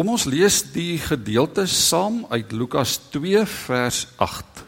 Kom 0.00 0.14
ons 0.14 0.22
lees 0.24 0.62
die 0.72 0.94
gedeelte 0.96 1.66
saam 1.68 2.22
uit 2.32 2.54
Lukas 2.56 2.94
2 3.12 3.42
vers 3.44 3.98
8. 4.16 4.62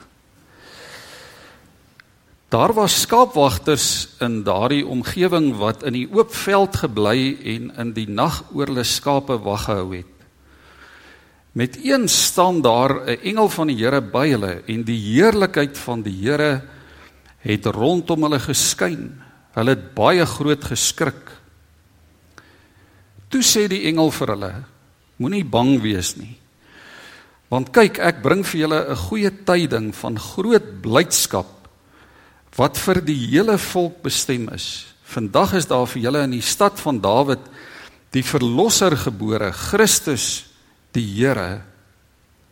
Daar 2.52 2.74
was 2.76 2.98
skaapwagters 3.06 3.86
in 4.20 4.42
daardie 4.44 4.82
omgewing 4.84 5.54
wat 5.56 5.86
in 5.88 5.96
die 5.96 6.04
oop 6.12 6.34
veld 6.36 6.76
gebly 6.82 7.30
en 7.48 7.70
in 7.80 7.94
die 7.96 8.04
nag 8.12 8.42
oor 8.52 8.68
hulle 8.68 8.84
skape 8.84 9.38
wag 9.46 9.64
gehou 9.70 9.86
het. 9.94 10.26
Met 11.56 11.78
een 11.80 12.04
staan 12.12 12.60
daar 12.60 13.08
'n 13.08 13.24
engel 13.24 13.48
van 13.48 13.72
die 13.72 13.78
Here 13.80 14.02
by 14.02 14.28
hulle 14.28 14.62
en 14.68 14.84
die 14.84 15.00
heerlikheid 15.00 15.78
van 15.78 16.02
die 16.02 16.28
Here 16.28 16.60
het 17.38 17.66
rondom 17.66 18.22
hulle 18.22 18.40
geskyn. 18.40 19.16
Hulle 19.54 19.70
het 19.70 19.94
baie 19.94 20.26
groot 20.26 20.64
geskrik. 20.64 21.40
Toe 23.28 23.40
sê 23.42 23.66
die 23.66 23.88
engel 23.88 24.10
vir 24.10 24.28
hulle: 24.28 24.71
Moenie 25.22 25.44
bang 25.46 25.76
wees 25.82 26.16
nie. 26.18 26.34
Want 27.52 27.70
kyk, 27.70 28.00
ek 28.00 28.22
bring 28.24 28.42
vir 28.42 28.60
julle 28.64 28.80
'n 28.90 28.96
goeie 28.96 29.30
tyding 29.30 29.92
van 29.94 30.18
groot 30.18 30.82
blydskap 30.82 31.50
wat 32.56 32.76
vir 32.76 33.00
die 33.00 33.18
hele 33.30 33.58
volk 33.58 34.02
bestem 34.02 34.48
is. 34.52 34.86
Vandag 35.04 35.54
is 35.54 35.66
daar 35.66 35.86
vir 35.86 36.02
julle 36.02 36.22
in 36.24 36.30
die 36.30 36.44
stad 36.44 36.80
van 36.80 37.00
Dawid 37.00 37.40
die 38.12 38.22
verlosser 38.22 38.96
gebore, 38.96 39.52
Christus 39.52 40.44
die 40.92 41.04
Here. 41.04 41.62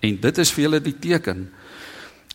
En 0.00 0.16
dit 0.16 0.38
is 0.38 0.52
vir 0.52 0.64
julle 0.64 0.80
die 0.80 0.96
teken. 0.96 1.48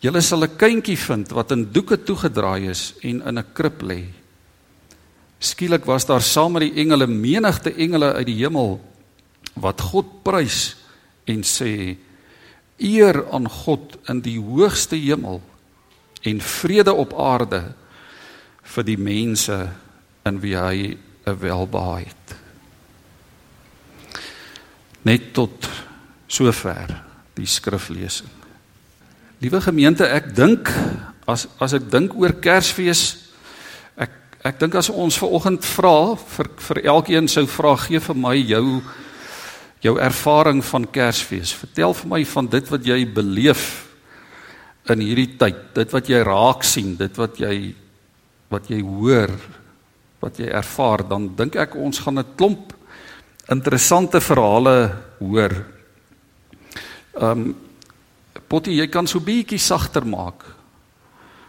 Julle 0.02 0.20
sal 0.20 0.44
'n 0.44 0.56
kindjie 0.56 0.98
vind 0.98 1.30
wat 1.30 1.52
in 1.52 1.72
doeke 1.72 1.96
toegedraai 1.96 2.70
is 2.70 2.94
en 3.02 3.22
in 3.22 3.38
'n 3.38 3.52
krib 3.54 3.82
lê. 3.82 4.04
Skielik 5.38 5.84
was 5.84 6.06
daar 6.06 6.22
saam 6.22 6.52
met 6.52 6.62
die 6.62 6.82
engele 6.82 7.06
menigte 7.06 7.74
engele 7.74 8.12
uit 8.12 8.26
die 8.26 8.44
hemel 8.44 8.80
wat 9.60 9.80
God 9.80 10.22
prys 10.26 10.76
en 11.26 11.42
sê: 11.46 11.96
Eer 12.76 13.22
aan 13.32 13.48
God 13.48 13.96
in 14.10 14.20
die 14.24 14.38
hoogste 14.40 14.96
hemel 15.00 15.40
en 16.26 16.40
vrede 16.40 16.92
op 16.92 17.14
aarde 17.16 17.62
vir 18.74 18.84
die 18.84 18.98
mense 19.00 19.56
in 20.26 20.40
wie 20.42 20.56
hy 20.56 20.96
'n 21.26 21.38
welbehae 21.40 22.04
het. 22.04 22.36
Net 25.02 25.32
tot 25.34 25.68
sover 26.26 27.02
die 27.34 27.46
skriflesing. 27.46 28.30
Liewe 29.38 29.60
gemeente, 29.60 30.06
ek 30.06 30.34
dink 30.34 30.70
as 31.26 31.46
as 31.60 31.74
ek 31.76 31.90
dink 31.90 32.14
oor 32.14 32.32
Kersfees 32.32 33.02
ek 33.98 34.10
ek 34.46 34.60
dink 34.62 34.74
as 34.74 34.90
ons 34.90 35.18
ver 35.18 35.28
oggend 35.28 35.64
vra 35.64 36.14
vir 36.16 36.50
vir 36.68 36.82
elkeen 36.94 37.28
sou 37.28 37.46
vra 37.50 37.76
gee 37.76 38.00
vir 38.00 38.16
my 38.16 38.36
jou 38.36 38.82
jou 39.84 39.96
ervaring 40.00 40.62
van 40.64 40.86
Kersfees. 40.90 41.52
Vertel 41.54 41.94
vir 41.94 42.08
my 42.08 42.22
van 42.24 42.46
dit 42.46 42.70
wat 42.72 42.86
jy 42.86 43.04
beleef 43.06 43.64
in 44.90 45.02
hierdie 45.02 45.36
tyd, 45.38 45.74
dit 45.74 45.92
wat 45.92 46.08
jy 46.08 46.22
raak 46.22 46.64
sien, 46.64 46.94
dit 46.96 47.18
wat 47.18 47.40
jy 47.42 47.74
wat 48.52 48.68
jy 48.70 48.78
hoor, 48.86 49.32
wat 50.22 50.38
jy 50.38 50.46
ervaar, 50.54 51.02
dan 51.10 51.26
dink 51.34 51.56
ek 51.58 51.74
ons 51.74 51.98
gaan 51.98 52.18
'n 52.18 52.34
klomp 52.36 52.72
interessante 53.50 54.20
verhale 54.20 55.02
hoor. 55.18 55.54
Ehm 57.20 57.30
um, 57.30 57.56
Potty, 58.48 58.76
jy 58.78 58.86
kan 58.86 59.06
so 59.06 59.18
bietjie 59.18 59.58
sagter 59.58 60.04
maak. 60.06 60.44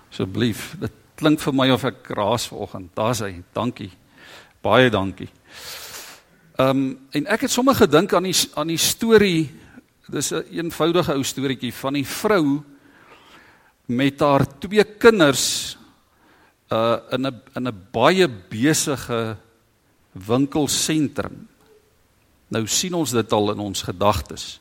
Asseblief. 0.09 0.73
Dit 0.81 0.91
klink 1.15 1.39
vir 1.39 1.53
my 1.53 1.69
of 1.69 1.83
ek 1.85 2.09
raas 2.09 2.47
vanoggend. 2.49 2.89
Daar's 2.95 3.21
hy. 3.21 3.43
Dankie. 3.53 3.91
Baie 4.65 4.89
dankie. 4.89 5.29
Ehm 6.57 6.69
um, 6.69 6.99
en 7.13 7.27
ek 7.29 7.43
het 7.45 7.53
sommer 7.53 7.75
gedink 7.77 8.15
aan 8.17 8.25
die 8.25 8.33
aan 8.57 8.71
die 8.71 8.81
storie. 8.81 9.51
Dis 10.09 10.31
'n 10.31 10.35
een 10.35 10.65
eenvoudige 10.65 11.13
ou 11.13 11.23
storieetjie 11.23 11.73
van 11.73 11.93
die 11.93 12.05
vrou 12.05 12.63
met 13.85 14.19
haar 14.19 14.59
twee 14.59 14.83
kinders 14.83 15.77
uh 16.71 16.97
in 17.11 17.27
'n 17.27 17.41
in 17.55 17.67
'n 17.67 17.87
baie 17.91 18.27
besige 18.27 19.37
winkelsentrum. 20.11 21.47
Nou 22.47 22.67
sien 22.67 22.93
ons 22.93 23.11
dit 23.11 23.31
al 23.31 23.51
in 23.51 23.59
ons 23.59 23.81
gedagtes. 23.81 24.59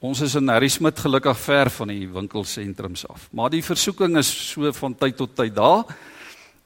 Ons 0.00 0.20
is 0.20 0.34
in 0.34 0.48
Harry 0.48 0.68
Smit 0.68 0.98
gelukkig 0.98 1.38
ver 1.38 1.70
van 1.70 1.88
die 1.88 2.08
winkelsentrums 2.08 3.08
af, 3.08 3.28
maar 3.32 3.50
die 3.50 3.64
versoeking 3.64 4.16
is 4.16 4.50
so 4.50 4.72
van 4.72 4.94
tyd 4.94 5.16
tot 5.16 5.36
tyd 5.36 5.54
daar 5.54 5.84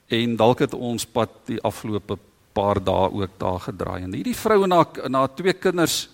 en 0.06 0.36
dalk 0.36 0.58
het 0.58 0.74
ons 0.74 1.04
pad 1.06 1.30
die 1.44 1.60
afgelope 1.60 2.18
paar 2.58 2.82
dae 2.82 3.12
ook 3.22 3.38
daar 3.38 3.62
gedraai. 3.70 4.02
En 4.02 4.18
hierdie 4.18 4.36
vrou 4.36 4.64
en 4.66 4.74
haar 4.74 5.04
en 5.06 5.20
haar 5.22 5.30
twee 5.38 5.54
kinders 5.54 6.08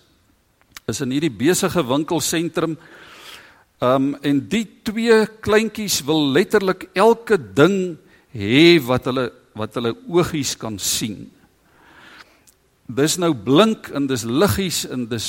is 0.86 1.00
in 1.00 1.16
hierdie 1.16 1.32
besige 1.32 1.80
winkelsentrum 1.88 2.76
Um 3.82 4.12
en 4.22 4.38
die 4.48 4.64
twee 4.86 5.24
kleintjies 5.42 5.98
wil 6.06 6.22
letterlik 6.32 6.86
elke 6.94 7.36
ding 7.36 7.96
hê 8.34 8.78
wat 8.86 9.08
hulle 9.10 9.30
wat 9.54 9.76
hulle 9.78 9.92
oogies 10.10 10.56
kan 10.58 10.78
sien. 10.82 11.28
Dis 12.90 13.16
nou 13.22 13.32
blink 13.34 13.90
en 13.94 14.08
dis 14.10 14.24
liggies 14.26 14.82
en 14.90 15.06
dis 15.10 15.28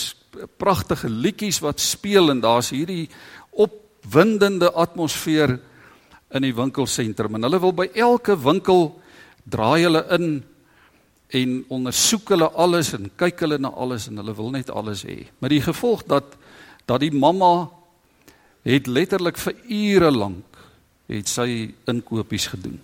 pragtige 0.58 1.10
liedjies 1.10 1.62
wat 1.62 1.82
speel 1.82 2.34
en 2.34 2.42
daar's 2.42 2.72
hierdie 2.74 3.06
opwindende 3.52 4.72
atmosfeer 4.74 5.56
in 6.36 6.46
die 6.46 6.56
winkelsentrum 6.58 7.38
en 7.38 7.48
hulle 7.48 7.62
wil 7.62 7.76
by 7.78 7.88
elke 7.94 8.34
winkel 8.38 8.90
draai 9.46 9.86
hulle 9.86 10.04
in 10.18 10.28
en 11.30 11.66
ondersoek 11.74 12.30
hulle 12.30 12.50
alles 12.54 12.94
en 12.94 13.10
kyk 13.18 13.40
hulle 13.46 13.58
na 13.58 13.72
alles 13.74 14.08
en 14.08 14.18
hulle 14.22 14.36
wil 14.36 14.52
net 14.54 14.70
alles 14.70 15.04
hê. 15.08 15.26
Maar 15.40 15.50
die 15.50 15.62
gevolg 15.62 16.06
dat 16.10 16.36
dat 16.86 17.02
die 17.02 17.12
mamma 17.12 17.70
het 18.66 18.88
letterlik 18.88 19.38
vir 19.42 19.56
ure 19.70 20.12
lank 20.12 20.60
het 21.10 21.30
sy 21.30 21.74
inkopies 21.90 22.48
gedoen. 22.54 22.78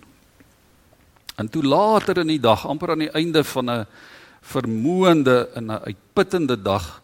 En 1.38 1.48
toe 1.48 1.62
later 1.62 2.18
in 2.22 2.30
die 2.34 2.40
dag, 2.42 2.66
amper 2.66 2.92
aan 2.92 3.06
die 3.06 3.14
einde 3.14 3.44
van 3.44 3.70
'n 3.70 3.86
vermoënde 4.42 5.48
en 5.54 5.70
'n 5.70 5.82
uitputtende 5.86 6.56
dag, 6.62 7.02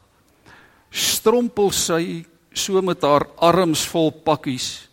strompel 0.91 1.71
sy 1.71 2.25
so 2.53 2.83
met 2.83 3.03
haar 3.03 3.27
arms 3.37 3.87
vol 3.87 4.11
pakkies 4.11 4.89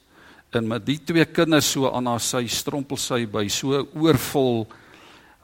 en 0.52 0.68
met 0.68 0.86
die 0.86 1.00
twee 1.04 1.26
kinders 1.26 1.72
so 1.72 1.92
aan 1.92 2.06
haar 2.06 2.24
sy 2.24 2.48
strompel 2.48 2.98
sy 2.98 3.26
by 3.26 3.48
so 3.48 3.88
oorvol 3.94 4.68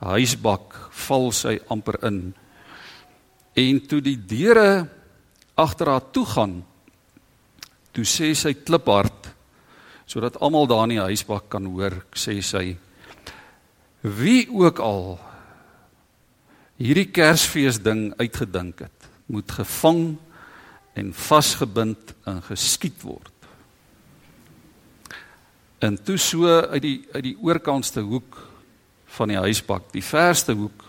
huisbak 0.01 0.75
val 1.05 1.31
sy 1.35 1.59
amper 1.69 1.99
in. 2.07 2.19
En 3.55 3.79
toe 3.87 4.01
die 4.01 4.17
deure 4.17 4.87
agter 5.59 5.91
haar 5.93 6.11
toe 6.11 6.25
gaan, 6.25 6.61
Toe 7.91 8.07
sê 8.07 8.31
sy 8.37 8.53
kliphard 8.55 9.29
sodat 10.11 10.41
almal 10.43 10.65
daar 10.67 10.85
in 10.89 10.97
die 10.97 11.03
huisbak 11.05 11.45
kan 11.53 11.67
hoor, 11.71 11.93
sê 12.11 12.41
sy 12.43 12.73
wie 14.03 14.43
ook 14.51 14.81
al 14.83 15.05
hierdie 16.81 17.07
Kersfees 17.13 17.79
ding 17.79 18.09
uitgedink 18.19 18.81
het, 18.83 19.07
moet 19.31 19.51
gevang 19.55 20.17
en 20.99 21.13
vasgebind 21.15 22.11
en 22.27 22.41
geskiet 22.43 22.97
word. 23.05 23.31
En 25.79 25.95
toe 25.95 26.17
so 26.19 26.49
uit 26.49 26.83
die 26.83 26.97
uit 27.13 27.25
die 27.29 27.37
oorkantste 27.39 28.03
hoek 28.03 28.39
van 29.11 29.27
die 29.27 29.37
huisbak, 29.37 29.91
die 29.91 30.03
verste 30.03 30.53
hoek, 30.53 30.83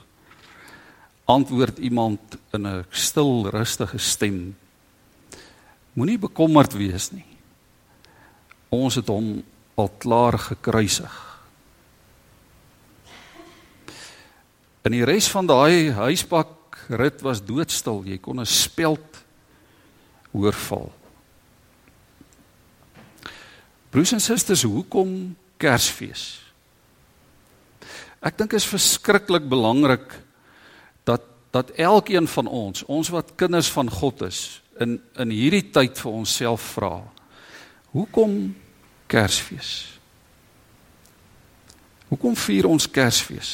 antwoord 1.25 1.79
iemand 1.79 2.39
in 2.53 2.67
'n 2.67 2.85
stil, 2.91 3.49
rustige 3.51 3.99
stem 3.99 4.55
Moenie 5.93 6.17
bekommerd 6.17 6.73
wees 6.73 7.11
nie. 7.13 7.27
Ons 8.73 8.97
het 8.97 9.11
hom 9.13 9.43
al 9.77 9.91
klaar 10.01 10.39
gekruisig. 10.41 11.13
In 14.89 14.97
die 14.97 15.05
res 15.07 15.29
van 15.31 15.47
daai 15.47 15.93
huispak 15.93 16.81
rit 16.89 17.21
was 17.23 17.45
doodstil. 17.45 18.03
Jy 18.09 18.19
kon 18.19 18.41
'n 18.41 18.47
speld 18.47 19.21
hoor 20.33 20.53
val. 20.53 20.93
Broers 23.91 24.13
en 24.13 24.21
susters, 24.21 24.63
hoekom 24.63 25.37
Kersfees? 25.57 26.42
Ek 28.23 28.39
dink 28.39 28.55
is 28.55 28.69
verskriklik 28.69 29.49
belangrik 29.51 30.07
dat 31.05 31.27
dat 31.53 31.75
elkeen 31.77 32.25
van 32.33 32.47
ons, 32.49 32.81
ons 32.89 33.09
wat 33.13 33.35
kinders 33.37 33.69
van 33.75 33.91
God 33.91 34.23
is, 34.25 34.63
in 34.81 35.01
in 35.21 35.33
hierdie 35.35 35.67
tyd 35.75 35.99
vir 36.01 36.13
onsself 36.13 36.63
vra. 36.79 37.03
Hoekom 37.93 38.55
Kersfees? 39.07 39.99
Hoekom 42.09 42.37
vier 42.37 42.71
ons 42.71 42.89
Kersfees? 42.89 43.51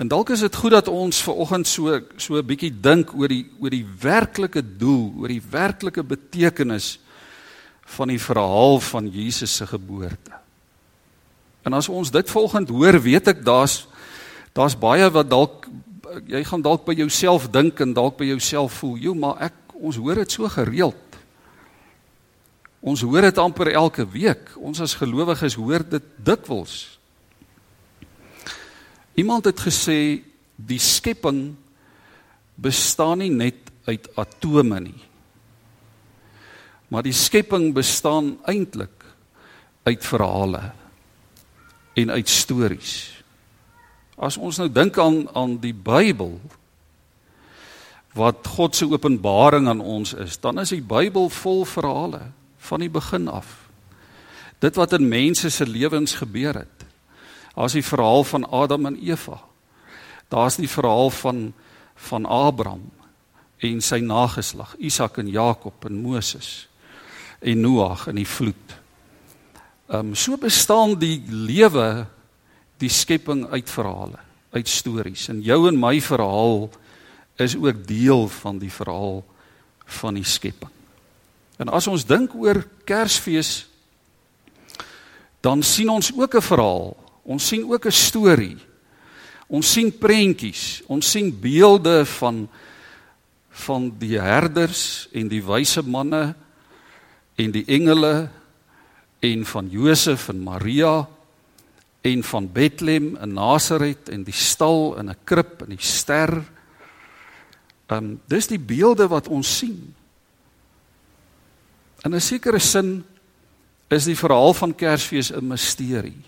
En 0.00 0.08
dalk 0.08 0.32
is 0.32 0.40
dit 0.40 0.56
goed 0.56 0.72
dat 0.72 0.88
ons 0.88 1.20
ver 1.22 1.36
oggend 1.44 1.68
so 1.68 2.00
so 2.16 2.38
'n 2.38 2.46
bietjie 2.46 2.72
dink 2.80 3.12
oor 3.14 3.28
die 3.28 3.44
oor 3.60 3.70
die 3.70 3.86
werklike 4.00 4.62
doel, 4.78 5.12
oor 5.18 5.28
die 5.28 5.42
werklike 5.50 6.02
betekenis 6.02 6.98
van 7.84 8.08
die 8.08 8.20
verhaal 8.20 8.80
van 8.80 9.08
Jesus 9.08 9.56
se 9.56 9.66
geboorte. 9.66 10.41
En 11.62 11.72
as 11.72 11.88
ons 11.88 12.10
dit 12.10 12.30
volgend 12.30 12.68
hoor, 12.68 13.00
weet 13.00 13.28
ek 13.34 13.44
daar's 13.46 13.86
daar's 14.52 14.76
baie 14.76 15.06
wat 15.10 15.30
dalk 15.30 15.68
jy 16.28 16.42
gaan 16.44 16.60
dalk 16.60 16.84
by 16.84 16.92
jouself 16.92 17.46
dink 17.48 17.80
en 17.80 17.94
dalk 17.96 18.18
by 18.18 18.26
jouself 18.28 18.82
voel, 18.82 18.96
"Jo, 18.96 19.14
maar 19.14 19.40
ek 19.40 19.54
ons 19.72 19.96
hoor 19.96 20.14
dit 20.14 20.32
so 20.32 20.48
gereeld." 20.48 20.94
Ons 22.80 23.00
hoor 23.00 23.20
dit 23.20 23.38
amper 23.38 23.72
elke 23.72 24.08
week. 24.08 24.50
Ons 24.56 24.80
as 24.80 24.94
gelowiges 24.94 25.54
hoor 25.54 25.84
dit 25.88 26.02
dikwels. 26.16 26.98
Iemand 29.14 29.44
het 29.44 29.60
gesê 29.60 30.22
die 30.56 30.78
skepping 30.78 31.54
bestaan 32.54 33.18
nie 33.18 33.30
net 33.30 33.70
uit 33.84 34.08
atome 34.16 34.80
nie. 34.80 35.00
Maar 36.88 37.02
die 37.02 37.16
skepping 37.16 37.70
bestaan 37.74 38.38
eintlik 38.44 39.04
uit 39.84 40.04
verhale 40.04 40.72
en 41.94 42.10
uit 42.10 42.28
stories. 42.28 43.22
As 44.16 44.36
ons 44.36 44.58
nou 44.60 44.68
dink 44.72 44.98
aan 44.98 45.24
aan 45.34 45.56
die 45.60 45.74
Bybel 45.74 46.38
wat 48.12 48.46
God 48.46 48.76
se 48.76 48.86
openbaring 48.88 49.68
aan 49.68 49.80
ons 49.80 50.12
is, 50.14 50.36
dan 50.40 50.60
is 50.60 50.74
die 50.74 50.84
Bybel 50.84 51.30
vol 51.32 51.64
verhale 51.64 52.26
van 52.68 52.84
die 52.84 52.92
begin 52.92 53.28
af. 53.28 53.56
Dit 54.60 54.76
wat 54.76 54.92
in 54.92 55.08
mense 55.08 55.50
se 55.50 55.66
lewens 55.66 56.14
gebeur 56.20 56.54
het. 56.62 56.84
Daar's 57.56 57.72
die 57.76 57.84
verhaal 57.84 58.24
van 58.24 58.44
Adam 58.48 58.86
en 58.86 58.98
Eva. 59.00 59.40
Daar's 60.28 60.56
die 60.56 60.70
verhaal 60.70 61.10
van 61.10 61.52
van 62.02 62.26
Abraham 62.26 62.90
en 63.62 63.80
sy 63.80 64.00
nageslag, 64.02 64.74
Isak 64.82 65.20
en 65.22 65.28
Jakob 65.30 65.84
en 65.86 66.00
Moses 66.02 66.66
en 67.38 67.60
Noag 67.62 68.08
en 68.10 68.18
die 68.18 68.26
vloed. 68.26 68.74
Ehm 69.92 70.08
um, 70.08 70.14
so 70.16 70.38
bestaan 70.40 70.94
die 70.96 71.20
lewe 71.28 72.06
die 72.80 72.88
skepping 72.88 73.44
uit 73.52 73.68
verhale, 73.70 74.18
uit 74.50 74.68
stories. 74.68 75.28
En 75.28 75.42
jou 75.44 75.66
en 75.68 75.76
my 75.78 76.00
verhaal 76.00 76.70
is 77.36 77.56
ook 77.56 77.86
deel 77.86 78.24
van 78.28 78.58
die 78.58 78.72
verhaal 78.72 79.20
van 80.00 80.16
die 80.16 80.24
skepping. 80.24 80.70
En 81.60 81.68
as 81.68 81.86
ons 81.86 82.06
dink 82.08 82.32
oor 82.34 82.64
Kersfees 82.88 83.66
dan 85.42 85.62
sien 85.62 85.90
ons 85.90 86.12
ook 86.16 86.34
'n 86.34 86.40
verhaal. 86.40 86.96
Ons 87.22 87.46
sien 87.46 87.64
ook 87.72 87.86
'n 87.86 87.92
storie. 87.92 88.56
Ons 89.46 89.72
sien 89.72 89.98
prentjies, 89.98 90.82
ons 90.86 91.10
sien 91.10 91.40
beelde 91.40 92.06
van 92.06 92.48
van 93.50 93.92
die 93.98 94.20
herders 94.20 95.08
en 95.12 95.28
die 95.28 95.44
wyse 95.44 95.82
manne 95.82 96.34
en 97.36 97.50
die 97.50 97.64
engele 97.66 98.30
en 99.22 99.44
van 99.46 99.68
Josef 99.70 100.28
en 100.28 100.42
Maria 100.42 101.08
en 102.02 102.22
van 102.26 102.48
Bethlehem 102.52 103.14
in 103.22 103.34
Nasaret 103.38 104.10
en 104.10 104.24
die 104.26 104.34
stal 104.34 104.96
in 104.98 105.10
'n 105.10 105.18
krib 105.24 105.62
en 105.62 105.70
die 105.70 105.86
ster. 105.86 106.42
Ehm 107.86 108.04
um, 108.04 108.20
dis 108.26 108.46
die 108.46 108.58
beelde 108.58 109.06
wat 109.08 109.28
ons 109.28 109.58
sien. 109.58 109.94
In 112.04 112.14
'n 112.14 112.20
sekere 112.20 112.58
sin 112.58 113.04
is 113.88 114.04
die 114.04 114.18
verhaal 114.18 114.54
van 114.54 114.74
Kersfees 114.74 115.30
'n 115.30 115.46
misterie. 115.46 116.22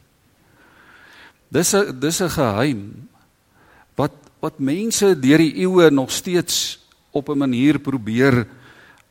Dis 1.49 1.75
'n 1.75 2.01
dis 2.01 2.21
'n 2.21 2.31
geheim 2.31 3.09
wat 3.97 4.13
wat 4.41 4.59
mense 4.59 5.21
deur 5.21 5.39
die 5.39 5.57
eeue 5.57 5.91
nog 5.91 6.11
steeds 6.11 6.79
op 7.11 7.29
'n 7.29 7.39
manier 7.39 7.79
probeer 7.79 8.47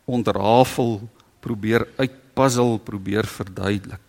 ontrafel, 0.05 1.09
probeer 1.39 1.87
uitpuzzle, 2.33 2.79
probeer 2.79 3.25
verduidelik. 3.25 4.01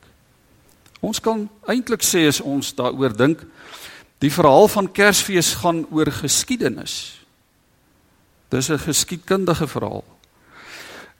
Ons 1.00 1.20
kan 1.20 1.48
eintlik 1.68 2.02
sê 2.02 2.26
as 2.28 2.40
ons 2.40 2.72
daaroor 2.74 3.12
dink, 3.12 3.44
die 4.20 4.32
verhaal 4.32 4.68
van 4.68 4.88
Kersfees 4.88 5.54
gaan 5.60 5.84
oor 5.92 6.08
geskiedenis. 6.08 7.20
Dis 8.48 8.70
'n 8.70 8.78
geskiedkundige 8.78 9.66
verhaal. 9.66 10.04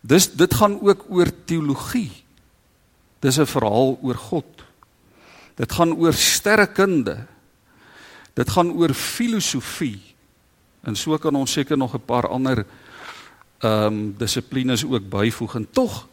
Dis 0.00 0.32
dit 0.32 0.54
gaan 0.54 0.80
ook 0.80 1.04
oor 1.08 1.28
teologie. 1.44 2.12
Dis 3.20 3.38
'n 3.38 3.46
verhaal 3.46 3.98
oor 4.02 4.14
God. 4.16 4.64
Dit 5.56 5.72
gaan 5.72 5.92
oor 5.92 6.12
sterrekunde. 6.12 7.26
Dit 8.34 8.50
gaan 8.50 8.72
oor 8.72 8.94
filosofie. 8.94 10.00
En 10.82 10.96
so 10.96 11.18
kan 11.18 11.34
ons 11.34 11.52
seker 11.52 11.76
nog 11.76 11.94
'n 11.94 12.04
paar 12.06 12.28
ander 12.28 12.66
ehm 13.60 13.86
um, 13.86 14.14
dissiplines 14.16 14.84
ook 14.84 15.08
byvoeg 15.08 15.54
en 15.54 15.66
tog 15.70 16.08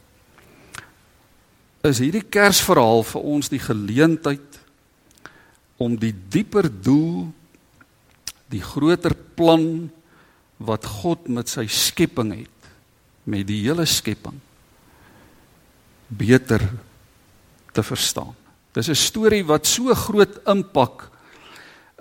is 1.87 2.01
hierdie 2.03 2.25
Kersverhaal 2.25 3.01
vir 3.09 3.21
ons 3.25 3.49
die 3.49 3.61
geleentheid 3.61 4.59
om 5.81 5.95
die 5.97 6.13
dieper 6.13 6.69
doel 6.69 7.31
die 8.51 8.61
groter 8.61 9.15
plan 9.37 9.89
wat 10.61 10.85
God 11.01 11.29
met 11.31 11.49
sy 11.49 11.65
skepping 11.71 12.35
het 12.43 12.69
met 13.25 13.47
die 13.49 13.63
hele 13.63 13.87
skepping 13.89 14.37
beter 16.11 16.61
te 17.71 17.83
verstaan. 17.83 18.35
Dis 18.73 18.89
'n 18.89 18.95
storie 18.95 19.43
wat 19.43 19.65
so 19.65 19.93
groot 19.95 20.41
impak 20.45 21.09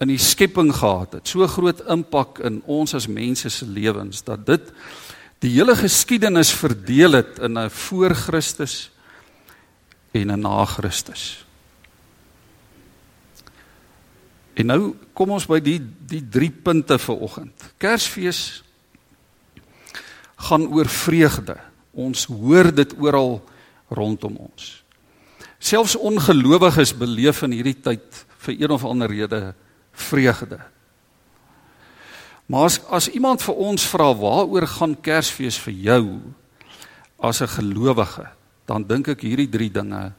in 0.00 0.09
die 0.09 0.19
skepping 0.19 0.73
gehad 0.73 1.12
het, 1.12 1.29
so 1.29 1.47
groot 1.47 1.81
impak 1.88 2.41
in 2.41 2.62
ons 2.67 2.94
as 2.94 3.06
mense 3.06 3.50
se 3.50 3.67
lewens 3.67 4.23
dat 4.25 4.47
dit 4.47 4.73
die 5.41 5.50
hele 5.50 5.76
geskiedenis 5.76 6.53
verdeel 6.53 7.12
het 7.12 7.38
in 7.38 7.59
'n 7.59 7.71
voor 7.71 8.15
Christus 8.15 8.91
en 10.12 10.31
'n 10.33 10.41
na 10.41 10.65
Christus. 10.65 11.45
En 14.55 14.67
nou 14.67 14.95
kom 15.12 15.31
ons 15.31 15.47
by 15.47 15.61
die 15.61 15.81
die 16.11 16.23
drie 16.29 16.51
punte 16.51 16.99
vir 16.99 17.23
oggend. 17.23 17.65
Kersfees 17.79 18.62
gaan 20.37 20.67
oor 20.67 20.89
vreugde. 20.89 21.57
Ons 21.95 22.25
hoor 22.25 22.73
dit 22.75 22.95
oral 22.99 23.41
rondom 23.89 24.37
ons. 24.37 24.83
Selfs 25.59 25.97
ongelowiges 25.97 26.95
beleef 26.97 27.43
in 27.43 27.53
hierdie 27.53 27.79
tyd 27.79 28.25
vir 28.47 28.55
een 28.57 28.71
of 28.71 28.85
ander 28.85 29.11
rede 29.11 29.55
vreugde. 29.93 30.61
Maar 32.51 32.65
as 32.65 32.81
as 32.91 33.09
iemand 33.15 33.43
vir 33.43 33.55
ons 33.55 33.87
vra 33.93 34.11
waaroor 34.17 34.67
gaan 34.67 34.97
Kersfees 34.99 35.59
vir 35.62 35.75
jou 35.75 36.05
as 37.21 37.43
'n 37.43 37.47
gelowige, 37.47 38.27
dan 38.71 38.87
dink 38.87 39.11
ek 39.11 39.25
hierdie 39.27 39.51
drie 39.51 39.71
dinge 39.73 40.13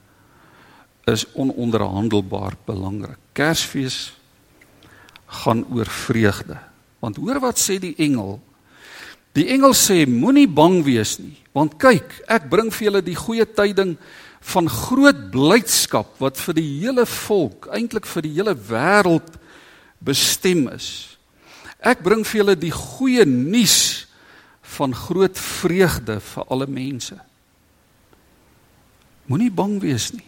is 1.07 1.23
ononderhandelbaar 1.39 2.57
belangrik. 2.67 3.19
Kersfees 3.33 4.11
gaan 5.41 5.63
oor 5.71 5.87
vreugde. 5.87 6.57
Want 6.99 7.17
hoor 7.21 7.39
wat 7.41 7.61
sê 7.61 7.79
die 7.81 7.95
engel? 8.03 8.41
Die 9.37 9.47
engel 9.55 9.71
sê 9.77 10.03
moenie 10.09 10.49
bang 10.51 10.81
wees 10.83 11.15
nie, 11.21 11.37
want 11.55 11.77
kyk, 11.79 12.17
ek 12.27 12.49
bring 12.51 12.67
vir 12.75 12.89
julle 12.89 13.01
die 13.05 13.15
goeie 13.15 13.47
tyding 13.47 13.95
van 14.51 14.67
groot 14.67 15.21
blydskap 15.31 16.19
wat 16.19 16.39
vir 16.41 16.57
die 16.59 16.67
hele 16.81 17.05
volk, 17.07 17.69
eintlik 17.71 18.09
vir 18.11 18.27
die 18.27 18.33
hele 18.35 18.57
wêreld 18.67 19.37
bestem 20.03 20.65
is. 20.73 21.15
Ek 21.79 22.03
bring 22.03 22.25
vir 22.27 22.41
julle 22.41 22.59
die 22.59 22.75
goeie 22.75 23.23
nuus 23.23 23.79
van 24.75 24.91
groot 24.97 25.39
vreugde 25.39 26.19
vir 26.19 26.51
alle 26.51 26.67
mense. 26.67 27.15
Moenie 29.31 29.51
bang 29.51 29.77
wees 29.79 30.09
nie. 30.11 30.27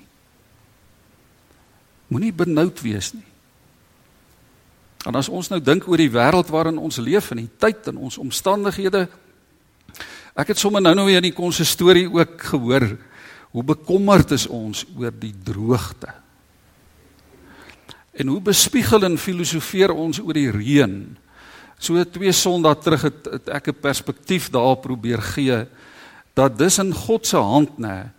Moenie 2.07 2.31
benoud 2.31 2.79
wees 2.85 3.11
nie. 3.17 3.25
En 5.03 5.17
as 5.19 5.27
ons 5.27 5.49
nou 5.51 5.59
dink 5.59 5.89
oor 5.89 5.99
die 5.99 6.11
wêreld 6.11 6.47
waarin 6.53 6.79
ons 6.79 7.01
leef 7.03 7.33
en 7.33 7.41
die 7.43 7.51
tyd 7.59 7.91
en 7.91 7.99
ons 8.07 8.21
omstandighede 8.21 9.09
ek 10.39 10.53
het 10.53 10.61
sommer 10.61 10.81
nou-nou 10.81 11.05
weer 11.09 11.19
in 11.21 11.27
die 11.27 11.35
konsistorie 11.35 12.07
ook 12.09 12.39
gehoor 12.53 12.87
hoe 13.53 13.63
bekommerd 13.63 14.31
is 14.33 14.47
ons 14.49 14.81
oor 14.97 15.13
die 15.13 15.33
droogte. 15.45 16.09
En 18.17 18.31
hoe 18.33 18.39
bespiegel 18.41 19.05
en 19.05 19.19
filosofeer 19.21 19.93
ons 19.93 20.17
oor 20.21 20.33
die 20.33 20.49
reën? 20.49 20.95
So 21.77 22.01
twee 22.09 22.33
Sondae 22.33 22.79
terug 22.81 23.05
het, 23.09 23.29
het 23.29 23.49
ek 23.49 23.67
'n 23.67 23.81
perspektief 23.81 24.49
daar 24.49 24.77
probeer 24.81 25.21
gee 25.21 25.67
dat 26.33 26.57
dis 26.57 26.79
in 26.79 26.93
God 26.93 27.27
se 27.27 27.37
hand 27.37 27.77
nê. 27.77 28.09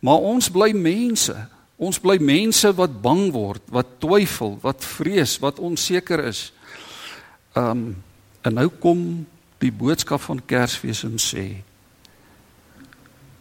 Maar 0.00 0.26
ons 0.32 0.50
bly 0.50 0.72
mense. 0.76 1.34
Ons 1.80 2.00
bly 2.00 2.18
mense 2.20 2.68
wat 2.76 3.00
bang 3.02 3.30
word, 3.32 3.62
wat 3.72 3.98
twyfel, 4.02 4.58
wat 4.64 4.84
vrees, 4.84 5.38
wat 5.40 5.58
onseker 5.58 6.24
is. 6.28 6.50
Um 7.56 7.92
en 8.40 8.54
nou 8.56 8.70
kom 8.80 9.00
die 9.60 9.72
boodskap 9.72 10.22
van 10.24 10.38
Kersfees 10.48 11.02
en 11.04 11.18
sê 11.20 11.60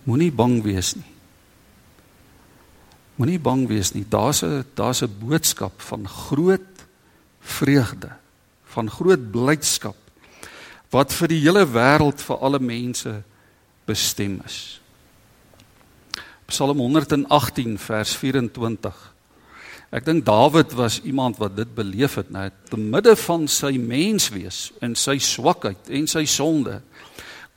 Moenie 0.04 0.32
bang 0.34 0.58
wees 0.64 0.96
nie. 0.98 1.08
Moenie 3.20 3.40
bang 3.40 3.66
wees 3.70 3.94
nie. 3.94 4.04
Daar's 4.04 4.44
'n 4.44 4.66
daar's 4.76 5.04
'n 5.04 5.20
boodskap 5.20 5.82
van 5.82 6.08
groot 6.08 6.86
vreugde, 7.40 8.12
van 8.64 8.90
groot 8.90 9.32
blydskap 9.32 9.96
wat 10.90 11.14
vir 11.14 11.28
die 11.28 11.40
hele 11.40 11.66
wêreld 11.66 12.22
vir 12.22 12.38
alle 12.38 12.60
mense 12.60 13.24
bestem 13.86 14.42
is. 14.46 14.79
Psalm 16.50 16.80
118 16.82 17.78
vers 17.78 18.16
24 18.18 19.00
Ek 19.90 20.06
dink 20.06 20.22
Dawid 20.26 20.74
was 20.78 21.00
iemand 21.02 21.40
wat 21.42 21.56
dit 21.58 21.70
beleef 21.74 22.20
het, 22.20 22.30
net 22.30 22.54
te 22.70 22.78
midde 22.78 23.16
van 23.18 23.48
sy 23.50 23.72
menswees 23.82 24.68
en 24.86 24.94
sy 24.94 25.16
swakheid 25.18 25.90
en 25.90 26.06
sy 26.10 26.28
sonde. 26.30 26.76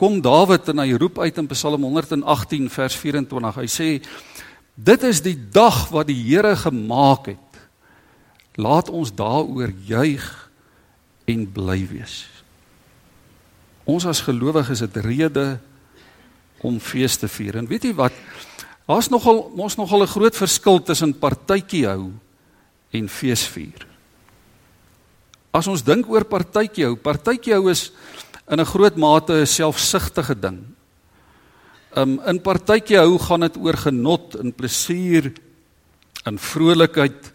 Kom 0.00 0.16
Dawid 0.24 0.70
en 0.72 0.80
hy 0.80 0.94
roep 0.96 1.20
uit 1.20 1.40
in 1.42 1.50
Psalm 1.52 1.84
118 1.84 2.70
vers 2.72 2.96
24. 2.96 3.58
Hy 3.60 3.68
sê: 3.68 3.88
"Dit 4.74 5.04
is 5.04 5.20
die 5.20 5.36
dag 5.36 5.90
wat 5.92 6.08
die 6.08 6.16
Here 6.16 6.56
gemaak 6.56 7.26
het. 7.36 7.60
Laat 8.56 8.88
ons 8.88 9.12
daaroor 9.12 9.72
juig 9.84 10.50
en 11.28 11.52
bly 11.52 11.86
wees." 11.86 12.24
Ons 13.84 14.06
as 14.06 14.24
gelowiges 14.24 14.80
het 14.80 14.96
rede 14.96 15.60
om 16.62 16.80
fees 16.80 17.16
te 17.16 17.28
vier. 17.28 17.56
En 17.56 17.66
weet 17.66 17.84
jy 17.84 17.94
wat? 17.94 18.12
Daar's 18.92 19.08
nogal 19.08 19.46
ons 19.56 19.78
nogal 19.80 20.04
'n 20.04 20.14
groot 20.14 20.36
verskil 20.36 20.82
tussen 20.82 21.14
partytjie 21.16 21.86
hou 21.88 22.12
en 22.92 23.08
feesvier. 23.08 23.86
As 25.50 25.66
ons 25.66 25.82
dink 25.82 26.08
oor 26.08 26.24
partytjie 26.24 26.84
hou, 26.84 26.96
partytjie 26.96 27.54
hou 27.54 27.70
is 27.70 27.90
in 28.50 28.60
'n 28.60 28.66
groot 28.66 28.96
mate 28.96 29.32
'n 29.32 29.46
selfsugtige 29.46 30.34
ding. 30.34 30.76
Um 31.96 32.20
in 32.26 32.40
partytjie 32.40 32.98
hou 32.98 33.18
gaan 33.18 33.40
dit 33.40 33.56
oor 33.56 33.76
genot 33.76 34.34
en 34.34 34.52
plesier 34.52 35.32
en 36.26 36.38
vrolikheid 36.38 37.32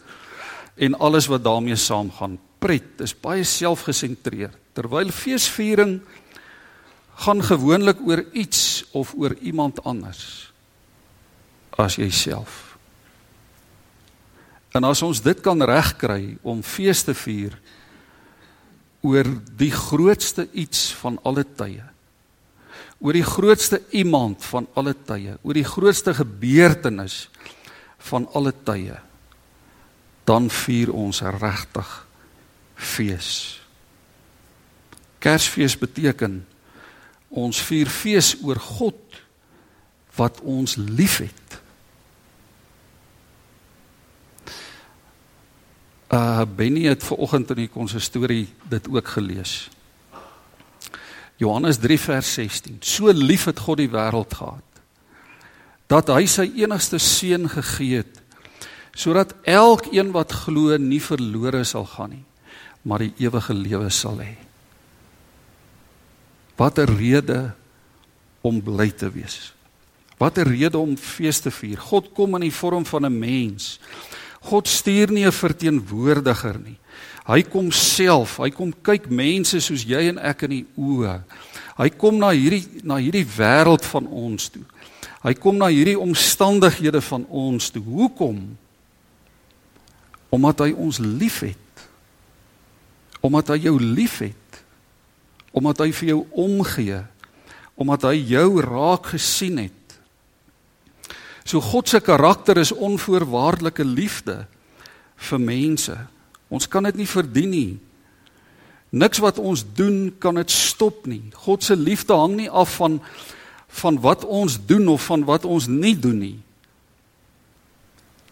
en 0.78 0.94
alles 1.00 1.28
wat 1.28 1.44
daarmee 1.44 1.76
saamgaan. 1.76 2.38
Pret 2.60 3.02
is 3.02 3.14
baie 3.14 3.44
selfgesentreerd. 3.44 4.58
Terwyl 4.74 5.10
feesviering 5.10 6.02
gaan 7.16 7.42
gewoonlik 7.42 7.98
oor 8.06 8.26
iets 8.34 8.86
of 8.94 9.16
oor 9.18 9.34
iemand 9.42 9.84
anders 9.84 10.47
as 11.78 11.96
jouself. 11.96 12.78
En 14.76 14.86
as 14.86 15.02
ons 15.06 15.22
dit 15.24 15.42
kan 15.42 15.62
regkry 15.62 16.38
om 16.46 16.64
fees 16.66 17.04
te 17.06 17.16
vier 17.18 17.56
oor 19.06 19.30
die 19.58 19.72
grootste 19.72 20.48
iets 20.58 20.90
van 21.00 21.20
alle 21.26 21.46
tye. 21.58 21.86
Oor 22.98 23.14
die 23.14 23.26
grootste 23.26 23.80
iemand 23.96 24.44
van 24.50 24.66
alle 24.78 24.96
tye, 25.08 25.38
oor 25.46 25.58
die 25.58 25.68
grootste 25.68 26.16
gebeurtenis 26.18 27.28
van 28.10 28.26
alle 28.36 28.54
tye, 28.66 28.98
dan 30.28 30.50
vier 30.52 30.92
ons 30.92 31.22
regtig 31.38 31.92
fees. 32.76 33.32
Kersfees 35.24 35.78
beteken 35.80 36.42
ons 37.30 37.62
vier 37.70 37.90
fees 37.92 38.34
oor 38.44 38.60
God 38.62 39.22
wat 40.18 40.42
ons 40.42 40.76
liefhet. 40.78 41.47
Uh 46.08 46.42
Benny 46.56 46.88
het 46.88 47.04
vanoggend 47.04 47.50
in 47.50 47.66
die 47.66 47.72
konsistorie 47.72 48.48
dit 48.70 48.88
ook 48.88 49.08
gelees. 49.08 49.70
Johannes 51.36 51.78
3 51.78 52.00
vers 52.00 52.34
16. 52.34 52.78
So 52.80 53.12
lief 53.12 53.46
het 53.46 53.60
God 53.60 53.78
die 53.78 53.92
wêreld 53.92 54.34
gehad 54.34 54.64
dat 55.88 56.10
hy 56.12 56.26
sy 56.28 56.50
enigste 56.60 57.00
seun 57.00 57.48
gegee 57.48 58.02
het 58.02 58.18
sodat 58.98 59.36
elkeen 59.48 60.10
wat 60.12 60.34
glo 60.34 60.76
nie 60.82 61.00
verlore 61.00 61.62
sal 61.68 61.86
gaan 61.86 62.16
nie, 62.16 62.24
maar 62.82 63.04
die 63.06 63.14
ewige 63.22 63.54
lewe 63.54 63.92
sal 63.94 64.18
hê. 64.18 64.34
Wat 66.58 66.80
'n 66.80 66.98
rede 66.98 67.54
om 68.42 68.62
bly 68.62 68.90
te 68.90 69.12
wees. 69.12 69.54
Wat 70.18 70.38
'n 70.38 70.50
rede 70.50 70.78
om 70.78 70.98
fees 70.98 71.40
te 71.40 71.52
vier. 71.52 71.78
God 71.78 72.14
kom 72.14 72.36
in 72.36 72.50
die 72.50 72.60
vorm 72.60 72.86
van 72.86 73.06
'n 73.06 73.20
mens. 73.20 73.80
God 74.48 74.68
stuur 74.68 75.12
nie 75.12 75.26
'n 75.26 75.32
verteenwoordiger 75.32 76.60
nie. 76.60 76.78
Hy 77.28 77.42
kom 77.44 77.72
self, 77.72 78.38
hy 78.38 78.50
kom 78.50 78.72
kyk 78.72 79.10
mense 79.10 79.60
soos 79.60 79.84
jy 79.84 80.08
en 80.08 80.18
ek 80.18 80.46
in 80.48 80.50
die 80.50 80.66
oë. 80.80 81.24
Hy 81.78 81.90
kom 81.90 82.18
na 82.18 82.32
hierdie 82.32 82.82
na 82.84 82.96
hierdie 82.96 83.26
wêreld 83.26 83.86
van 83.86 84.08
ons 84.08 84.50
toe. 84.50 84.64
Hy 85.26 85.34
kom 85.34 85.58
na 85.60 85.68
hierdie 85.68 86.00
omstandighede 86.00 87.02
van 87.02 87.26
ons 87.28 87.70
toe. 87.74 87.84
Hoekom? 87.84 88.40
Omdat 90.30 90.60
hy 90.60 90.72
ons 90.72 91.00
liefhet. 91.04 91.84
Omdat 93.22 93.48
hy 93.54 93.58
jou 93.68 93.76
liefhet. 93.82 94.62
Omdat 95.52 95.84
hy 95.84 95.92
vir 96.00 96.10
jou 96.14 96.22
omgee. 96.32 97.02
Omdat 97.76 98.08
hy 98.12 98.16
jou 98.36 98.62
raak 98.64 99.12
gesien 99.18 99.58
het. 99.66 99.87
So 101.48 101.62
God 101.64 101.88
se 101.88 102.00
karakter 102.04 102.58
is 102.60 102.74
onvoorwaardelike 102.76 103.86
liefde 103.86 104.42
vir 105.16 105.40
mense. 105.40 105.96
Ons 106.52 106.68
kan 106.68 106.84
dit 106.84 107.00
nie 107.00 107.08
verdien 107.08 107.50
nie. 107.50 107.78
Niks 108.92 109.22
wat 109.24 109.40
ons 109.40 109.64
doen 109.76 110.10
kan 110.20 110.36
dit 110.36 110.52
stop 110.52 111.08
nie. 111.08 111.22
God 111.48 111.64
se 111.64 111.76
liefde 111.76 112.16
hang 112.16 112.36
nie 112.36 112.50
af 112.52 112.76
van 112.82 113.00
van 113.78 114.00
wat 114.02 114.24
ons 114.26 114.56
doen 114.66 114.88
of 114.88 115.04
van 115.06 115.26
wat 115.28 115.46
ons 115.46 115.68
nie 115.68 115.94
doen 116.00 116.18
nie. 116.18 116.38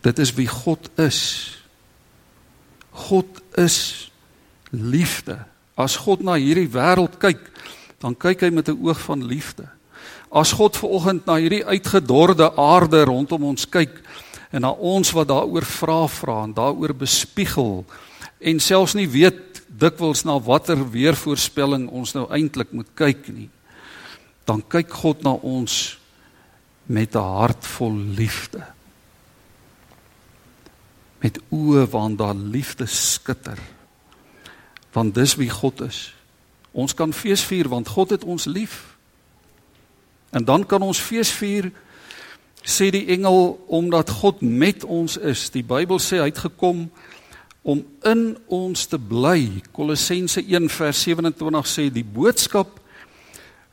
Dit 0.01 0.19
is 0.19 0.31
wie 0.34 0.48
God 0.48 0.89
is. 1.00 1.19
God 2.91 3.41
is 3.60 4.10
liefde. 4.72 5.38
As 5.75 6.00
God 6.00 6.24
na 6.24 6.38
hierdie 6.39 6.72
wêreld 6.72 7.19
kyk, 7.19 7.43
dan 8.00 8.15
kyk 8.15 8.48
hy 8.48 8.50
met 8.50 8.72
'n 8.72 8.79
oog 8.79 9.00
van 9.00 9.24
liefde. 9.27 9.75
As 10.36 10.51
God 10.51 10.75
ver 10.75 10.92
oggend 10.98 11.25
na 11.25 11.38
hierdie 11.39 11.63
uitgedorde 11.63 12.51
aarde 12.60 13.06
rondom 13.08 13.48
ons 13.54 13.68
kyk 13.72 14.01
en 14.51 14.65
na 14.68 14.74
ons 14.75 15.12
wat 15.15 15.30
daaroor 15.32 15.65
vra 15.65 16.01
vra 16.12 16.42
en 16.44 16.56
daaroor 16.56 16.94
bespiegel 17.06 17.86
en 18.39 18.60
selfs 18.60 18.98
nie 19.00 19.08
weet 19.08 19.63
dikwels 19.72 20.25
na 20.27 20.36
watter 20.44 20.80
weervoorspelling 20.92 21.88
ons 21.88 22.13
nou 22.15 22.27
eintlik 22.36 22.75
moet 22.75 22.92
kyk 23.00 23.30
nie 23.32 23.50
dan 24.46 24.62
kyk 24.70 24.92
God 24.92 25.24
na 25.24 25.34
ons 25.39 25.98
met 26.86 27.15
'n 27.15 27.18
hart 27.18 27.65
vol 27.65 27.98
liefde. 27.98 28.63
Met 31.20 31.39
oë 31.50 31.89
waarin 31.89 32.15
daar 32.15 32.36
liefde 32.36 32.86
skitter. 32.86 33.58
Want 34.92 35.15
dis 35.15 35.36
wie 35.36 35.50
God 35.50 35.82
is. 35.82 36.13
Ons 36.72 36.94
kan 36.94 37.13
fees 37.13 37.44
vier 37.44 37.68
want 37.70 37.88
God 37.88 38.10
het 38.10 38.24
ons 38.24 38.46
lief 38.46 38.95
En 40.36 40.44
dan 40.44 40.65
kan 40.68 40.84
ons 40.84 41.00
fees 41.00 41.32
vier 41.32 41.72
sê 42.65 42.89
die 42.92 43.06
engel 43.13 43.54
omdat 43.72 44.10
God 44.20 44.42
met 44.42 44.84
ons 44.84 45.18
is. 45.18 45.48
Die 45.54 45.63
Bybel 45.63 46.01
sê 46.01 46.20
hy 46.20 46.32
het 46.32 46.42
gekom 46.48 46.88
om 47.65 47.84
in 48.06 48.24
ons 48.51 48.88
te 48.89 49.00
bly. 49.00 49.62
Kolossense 49.72 50.44
1:27 50.44 51.70
sê 51.70 51.88
die 51.94 52.04
boodskap 52.04 52.82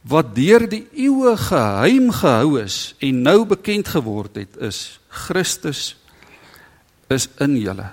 wat 0.03 0.35
deur 0.35 0.67
die 0.69 0.85
eeue 0.99 1.37
geheim 1.39 2.11
gehou 2.11 2.59
is 2.63 2.95
en 2.99 3.23
nou 3.23 3.45
bekend 3.47 3.89
geword 3.89 4.41
het 4.41 4.57
is 4.59 5.01
Christus 5.09 5.97
is 7.13 7.29
in 7.41 7.57
julle. 7.61 7.91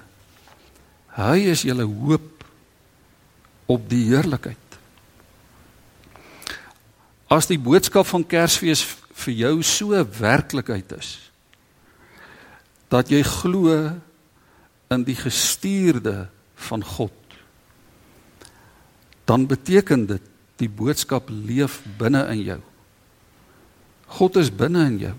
Hy 1.20 1.38
is 1.52 1.66
julle 1.68 1.86
hoop 1.86 2.46
op 3.70 3.90
die 3.90 4.06
heerlikheid. 4.10 4.69
As 7.30 7.46
die 7.46 7.60
boodskap 7.62 8.08
van 8.10 8.26
Kersfees 8.26 8.82
vir 9.26 9.36
jou 9.38 9.56
so 9.66 9.94
werklikheid 10.20 10.96
is 10.98 11.16
dat 12.90 13.12
jy 13.14 13.22
glo 13.22 13.76
in 14.90 15.04
die 15.06 15.18
gestuurde 15.18 16.26
van 16.70 16.82
God 16.82 17.14
dan 19.30 19.46
beteken 19.46 20.08
dit 20.10 20.24
die 20.58 20.70
boodskap 20.70 21.30
leef 21.30 21.84
binne 22.00 22.24
in 22.34 22.42
jou. 22.42 22.60
God 24.18 24.40
is 24.42 24.50
binne 24.50 24.82
in 24.90 24.98
jou. 25.04 25.16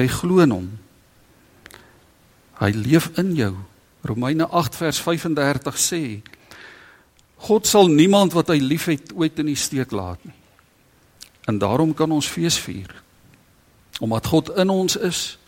Jy 0.00 0.06
glo 0.10 0.40
in 0.42 0.54
hom. 0.54 0.70
Hy 2.58 2.70
leef 2.72 3.10
in 3.20 3.34
jou. 3.36 3.52
Romeine 4.08 4.48
8 4.48 4.80
vers 4.80 5.00
35 5.04 5.76
sê 5.80 6.00
God 7.44 7.68
sal 7.68 7.92
niemand 7.92 8.32
wat 8.32 8.48
hy 8.48 8.56
liefhet 8.62 9.12
ooit 9.12 9.36
in 9.42 9.50
die 9.52 9.60
steek 9.60 9.92
laat 9.92 10.22
nie. 10.24 10.32
En 11.44 11.58
daarom 11.58 11.94
kan 11.94 12.10
ons 12.10 12.26
fees 12.26 12.58
vier. 12.58 13.02
Omdat 14.00 14.26
God 14.26 14.56
in 14.56 14.68
ons 14.68 14.96
is 14.96 15.38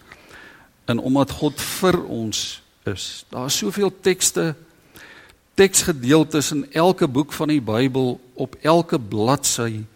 en 0.84 0.98
omdat 0.98 1.30
God 1.30 1.60
vir 1.60 2.04
ons 2.04 2.62
is. 2.86 3.24
Daar 3.28 3.46
is 3.46 3.58
soveel 3.58 3.92
tekste 4.00 4.54
teksgedeeltes 5.56 6.52
in 6.52 6.66
elke 6.72 7.08
boek 7.08 7.32
van 7.32 7.48
die 7.48 7.62
Bybel 7.64 8.18
op 8.34 8.58
elke 8.60 9.00
bladsy 9.00 9.86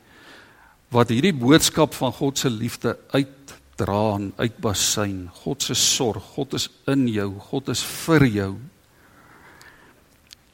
wat 0.90 1.12
hierdie 1.12 1.34
boodskap 1.36 1.94
van 1.94 2.14
God 2.16 2.40
se 2.40 2.50
liefde 2.50 2.96
uitdra 3.12 4.14
en 4.16 4.30
uitbasyn. 4.40 5.28
God 5.44 5.62
se 5.62 5.76
sorg, 5.76 6.24
God 6.34 6.56
is 6.56 6.70
in 6.88 7.04
jou, 7.12 7.28
God 7.52 7.68
is 7.68 7.84
vir 7.84 8.24
jou. 8.26 8.54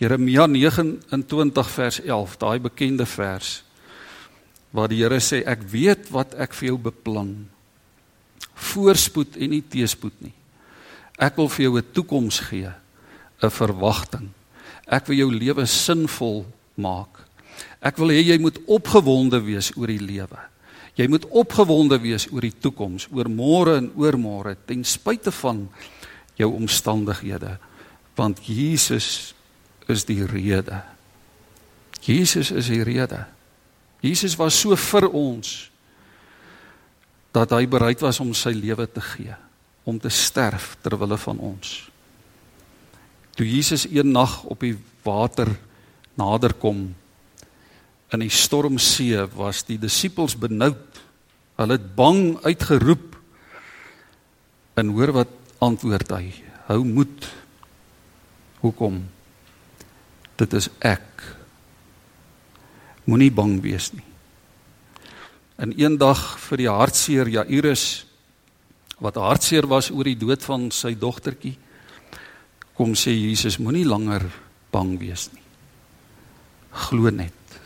Jeremia 0.03 0.45
29 0.51 1.71
vers 1.71 2.01
11, 2.03 2.37
daai 2.43 2.59
bekende 2.61 3.07
vers 3.07 3.63
waar 4.73 4.89
die 4.89 5.03
Here 5.03 5.21
sê 5.21 5.43
ek 5.47 5.63
weet 5.71 6.11
wat 6.11 6.35
ek 6.35 6.55
vir 6.55 6.69
jou 6.69 6.79
beplan 6.79 7.49
voorspoed 8.55 9.37
en 9.37 9.51
nie 9.51 9.63
teespoed 9.63 10.15
nie 10.21 10.35
Ek 11.17 11.37
wil 11.41 11.49
vir 11.49 11.65
jou 11.65 11.79
'n 11.79 11.93
toekoms 11.93 12.39
gee, 12.41 12.73
'n 13.43 13.51
verwagting. 13.51 14.29
Ek 14.87 15.07
wil 15.07 15.17
jou 15.17 15.33
lewe 15.33 15.67
sinvol 15.67 16.47
maak. 16.77 17.25
Ek 17.81 17.97
wil 17.97 18.09
hê 18.09 18.23
jy 18.23 18.39
moet 18.39 18.59
opgewonde 18.67 19.41
wees 19.45 19.73
oor 19.77 19.87
die 19.87 19.99
lewe. 19.99 20.39
Jy 20.97 21.09
moet 21.09 21.25
opgewonde 21.25 22.01
wees 22.01 22.27
oor 22.33 22.41
die 22.41 22.55
toekoms, 22.61 23.09
oor 23.13 23.29
môre 23.29 23.77
en 23.77 23.91
oormôre 23.97 24.57
ten 24.67 24.85
spyte 24.85 25.33
van 25.33 25.69
jou 26.37 26.53
omstandighede, 26.53 27.59
want 28.17 28.41
Jesus 28.47 29.35
is 29.89 30.05
die 30.05 30.25
rede. 30.25 30.83
Jesus 32.01 32.51
is 32.51 32.67
die 32.67 32.83
rede. 32.83 33.27
Jesus 34.07 34.37
was 34.39 34.57
so 34.59 34.77
vir 34.77 35.09
ons 35.11 35.57
dat 37.37 37.53
hy 37.53 37.67
bereid 37.69 38.01
was 38.01 38.21
om 38.23 38.33
sy 38.37 38.55
lewe 38.57 38.87
te 38.89 39.03
gee, 39.05 39.35
om 39.85 39.99
te 40.01 40.11
sterf 40.13 40.75
ter 40.81 40.97
wille 40.97 41.19
van 41.21 41.41
ons. 41.53 41.75
Toe 43.37 43.45
Jesus 43.45 43.85
een 43.91 44.15
nag 44.15 44.39
op 44.49 44.63
die 44.65 44.77
water 45.05 45.51
naderkom 46.17 46.87
in 48.15 48.23
die 48.23 48.33
stormsee, 48.33 49.27
was 49.37 49.65
die 49.69 49.77
disippels 49.83 50.37
benoud. 50.39 51.03
Hulle 51.61 51.77
het 51.77 51.91
bang 51.99 52.39
uitgeroep. 52.47 53.17
En 54.81 54.95
hoor 54.97 55.13
wat 55.21 55.33
antwoord 55.65 56.15
hy? 56.15 56.31
Hou 56.71 56.81
moed. 56.87 57.29
Hoekom? 58.63 59.03
Dit 60.41 60.57
is 60.57 60.71
ek 60.81 61.36
Moenie 63.07 63.31
bang 63.31 63.61
wees 63.63 63.93
nie. 63.95 64.05
In 65.63 65.73
eendag 65.79 66.21
vir 66.49 66.61
die 66.61 66.71
hartseer 66.71 67.31
Jairus 67.31 68.05
wat 69.01 69.19
hartseer 69.21 69.69
was 69.69 69.91
oor 69.93 70.09
die 70.09 70.19
dood 70.19 70.43
van 70.45 70.71
sy 70.73 70.95
dogtertjie, 70.97 71.55
kom 72.77 72.95
sê 72.97 73.13
Jesus 73.15 73.59
moenie 73.61 73.87
langer 73.89 74.25
bang 74.73 74.97
wees 75.01 75.29
nie. 75.33 75.45
Glo 76.87 77.13
net. 77.13 77.59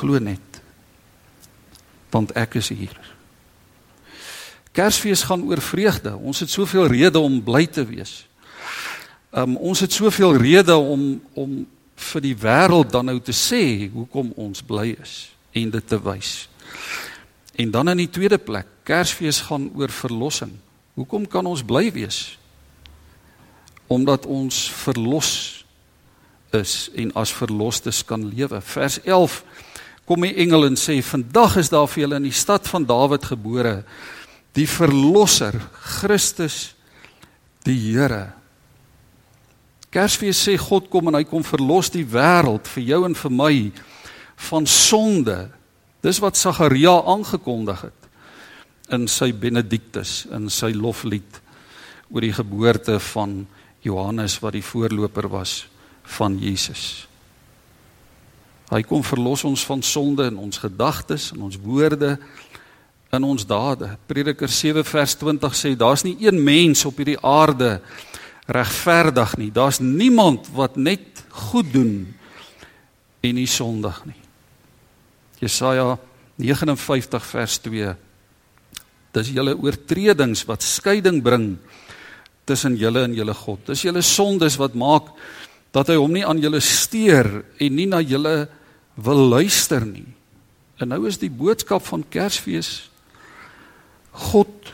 Glo 0.00 0.20
net. 0.22 0.60
Want 2.10 2.32
ek 2.38 2.56
is 2.60 2.70
hier. 2.72 2.96
Kersfees 4.72 5.26
gaan 5.26 5.42
oor 5.42 5.60
vreugde. 5.60 6.14
Ons 6.16 6.40
het 6.44 6.50
soveel 6.50 6.86
redes 6.88 7.20
om 7.20 7.40
bly 7.42 7.66
te 7.66 7.84
wees. 7.84 8.24
Um 9.34 9.58
ons 9.58 9.82
het 9.82 9.92
soveel 9.92 10.36
redes 10.38 10.74
om 10.74 11.20
om 11.34 11.60
vir 12.00 12.24
die 12.24 12.36
wêreld 12.36 12.90
dan 12.92 13.10
nou 13.10 13.18
te 13.22 13.34
sê 13.36 13.90
hoekom 13.92 14.32
ons 14.40 14.62
bly 14.66 14.94
is 14.96 15.30
en 15.56 15.70
dit 15.70 15.86
te 15.86 15.98
wys. 16.02 16.48
En 17.60 17.70
dan 17.70 17.92
in 17.92 18.04
die 18.04 18.10
tweede 18.10 18.38
plek, 18.38 18.66
Kersfees 18.88 19.42
gaan 19.46 19.68
oor 19.76 19.92
verlossing. 19.92 20.52
Hoekom 20.98 21.26
kan 21.28 21.46
ons 21.46 21.62
bly 21.66 21.90
wees? 21.92 22.38
Omdat 23.90 24.26
ons 24.26 24.62
verlos 24.82 25.30
is 26.56 26.88
en 26.98 27.12
as 27.18 27.32
verlosters 27.34 28.02
kan 28.06 28.24
lewe. 28.26 28.60
Vers 28.60 28.98
11 29.04 29.42
kom 30.08 30.26
die 30.26 30.34
engel 30.42 30.66
en 30.66 30.78
sê: 30.78 30.98
"Vandag 31.02 31.56
is 31.56 31.70
daar 31.70 31.88
vir 31.88 32.02
julle 32.02 32.16
in 32.16 32.28
die 32.30 32.34
stad 32.34 32.68
van 32.68 32.86
Dawid 32.86 33.24
gebore 33.24 33.84
die 34.52 34.66
verlosser, 34.66 35.54
Christus 36.00 36.74
die 37.62 37.78
Here." 37.78 38.39
Kersfees 39.90 40.38
sê 40.46 40.54
God 40.60 40.86
kom 40.90 41.10
en 41.10 41.18
hy 41.18 41.24
kom 41.26 41.42
verlos 41.42 41.90
die 41.90 42.06
wêreld 42.06 42.68
vir 42.76 42.84
jou 42.92 43.00
en 43.08 43.16
vir 43.18 43.32
my 43.34 43.54
van 44.50 44.66
sonde. 44.66 45.38
Dis 46.04 46.20
wat 46.22 46.38
Sagaria 46.38 46.94
aangekondig 47.10 47.88
het 47.88 48.08
in 48.94 49.06
sy 49.10 49.32
Benedictus 49.34 50.24
in 50.34 50.48
sy 50.50 50.72
loflied 50.74 51.40
oor 52.10 52.24
die 52.24 52.34
geboorte 52.34 52.98
van 53.12 53.44
Johannes 53.86 54.38
wat 54.42 54.56
die 54.56 54.64
voorloper 54.66 55.28
was 55.30 55.64
van 56.18 56.38
Jesus. 56.38 57.06
Hy 58.70 58.82
kom 58.86 59.02
verlos 59.02 59.42
ons 59.46 59.64
van 59.66 59.82
sonde 59.82 60.28
in 60.30 60.38
ons 60.38 60.62
gedagtes 60.62 61.30
en 61.34 61.42
ons 61.48 61.58
woorde 61.58 62.14
in 63.10 63.26
ons 63.26 63.46
dade. 63.46 63.88
Prediker 64.06 64.50
7 64.50 64.84
vers 64.86 65.16
20 65.18 65.56
sê 65.58 65.74
daar's 65.78 66.06
nie 66.06 66.14
een 66.22 66.38
mens 66.38 66.84
op 66.86 67.00
hierdie 67.02 67.18
aarde 67.18 67.80
regverdig 68.50 69.36
nie. 69.38 69.50
Daar's 69.54 69.80
niemand 69.82 70.50
wat 70.56 70.76
net 70.76 71.22
goed 71.50 71.70
doen 71.72 71.94
en 73.20 73.34
nie 73.36 73.48
sondig 73.48 73.96
nie. 74.08 74.18
Jesaja 75.40 75.94
59 76.40 77.26
vers 77.32 77.58
2. 77.64 77.94
Dis 79.16 79.32
julle 79.34 79.56
oortredings 79.56 80.44
wat 80.48 80.64
skeiding 80.64 81.20
bring 81.24 81.54
tussen 82.48 82.76
julle 82.78 83.04
en 83.06 83.14
julle 83.14 83.34
God. 83.36 83.62
Dis 83.70 83.84
julle 83.86 84.02
sondes 84.02 84.58
wat 84.60 84.76
maak 84.78 85.12
dat 85.74 85.90
hy 85.92 85.98
hom 86.00 86.12
nie 86.14 86.26
aan 86.26 86.40
julle 86.42 86.60
steur 86.64 87.28
en 87.62 87.76
nie 87.76 87.86
na 87.86 88.00
julle 88.02 88.48
wil 89.00 89.28
luister 89.30 89.84
nie. 89.86 90.08
En 90.80 90.90
nou 90.90 91.04
is 91.08 91.20
die 91.20 91.30
boodskap 91.30 91.84
van 91.86 92.02
Kersfees 92.10 92.88
God 94.10 94.72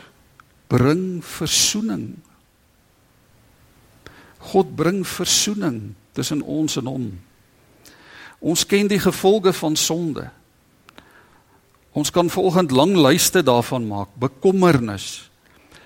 bring 0.71 1.19
verzoening 1.21 2.15
God 4.47 4.75
bring 4.75 5.01
verzoening 5.07 5.93
tussen 6.15 6.41
ons 6.41 6.77
en 6.79 6.87
hom. 6.87 7.07
Ons 8.39 8.63
ken 8.69 8.87
die 8.87 9.01
gevolge 9.01 9.51
van 9.57 9.75
sonde. 9.75 10.27
Ons 11.97 12.13
kan 12.13 12.29
volgens 12.29 12.71
lang 12.71 12.93
lyste 12.95 13.41
daarvan 13.43 13.87
maak: 13.89 14.13
bekommernis, 14.15 15.27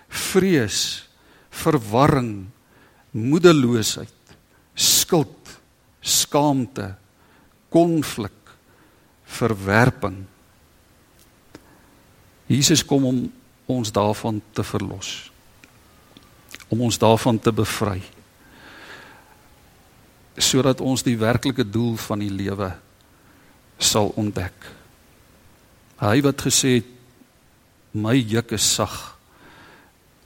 vrees, 0.08 1.08
verwarring, 1.50 2.50
moedeloosheid, 3.16 4.36
skuld, 4.76 5.56
skaamte, 6.02 6.92
konflik, 7.72 8.36
verwerping. 9.40 10.26
Jesus 12.52 12.84
kom 12.84 13.06
om 13.08 13.20
ons 13.72 13.92
daarvan 13.96 14.42
te 14.52 14.64
verlos. 14.68 15.32
Om 16.68 16.82
ons 16.84 16.98
daarvan 17.00 17.40
te 17.40 17.52
bevry 17.56 18.02
sodat 20.44 20.82
ons 20.82 21.04
die 21.06 21.18
werklike 21.20 21.66
doel 21.68 21.96
van 22.02 22.22
die 22.24 22.32
lewe 22.32 22.72
sal 23.82 24.12
ontdek. 24.20 24.56
Hy 26.02 26.18
wat 26.26 26.46
gesê 26.46 26.80
het 26.80 26.90
my 27.94 28.16
juk 28.16 28.54
is 28.56 28.66
sag 28.78 28.96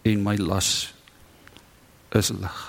en 0.06 0.24
my 0.24 0.36
las 0.40 0.92
is 2.16 2.32
lig. 2.36 2.60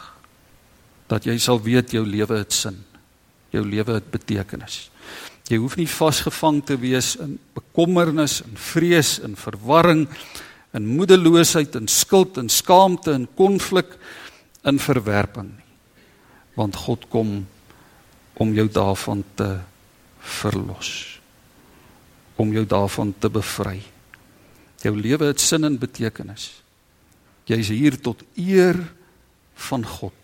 Dat 1.07 1.27
jy 1.29 1.37
sal 1.43 1.61
weet 1.63 1.93
jou 1.95 2.03
lewe 2.07 2.41
het 2.41 2.55
sin. 2.55 2.79
Jou 3.55 3.63
lewe 3.67 3.99
het 3.99 4.09
betekenis. 4.11 4.87
Jy 5.47 5.61
hoef 5.63 5.77
nie 5.79 5.87
vasgevang 5.87 6.63
te 6.67 6.75
wees 6.83 7.15
in 7.23 7.37
bekommernis 7.55 8.41
en 8.43 8.57
vrees 8.59 9.19
en 9.23 9.37
verwarring 9.39 10.07
en 10.75 10.89
moedeloosheid 10.97 11.77
en 11.79 11.87
skuld 11.89 12.41
en 12.43 12.51
skaamte 12.51 13.15
en 13.15 13.29
konflik 13.39 13.95
in 14.67 14.83
verwerping 14.83 15.53
nie 15.53 15.66
want 16.57 16.77
God 16.87 17.05
kom 17.13 17.45
om 18.37 18.53
jou 18.57 18.67
daarvan 18.69 19.23
te 19.37 19.59
verlos. 20.41 20.91
Om 22.37 22.53
jou 22.53 22.65
daarvan 22.69 23.15
te 23.19 23.31
bevry. 23.33 23.81
Jou 24.85 24.93
lewe 24.97 25.31
het 25.31 25.41
sin 25.41 25.65
en 25.65 25.79
betekenis. 25.81 26.51
Jy's 27.49 27.71
hier 27.73 27.97
tot 28.01 28.25
eer 28.35 28.81
van 29.69 29.85
God. 29.87 30.17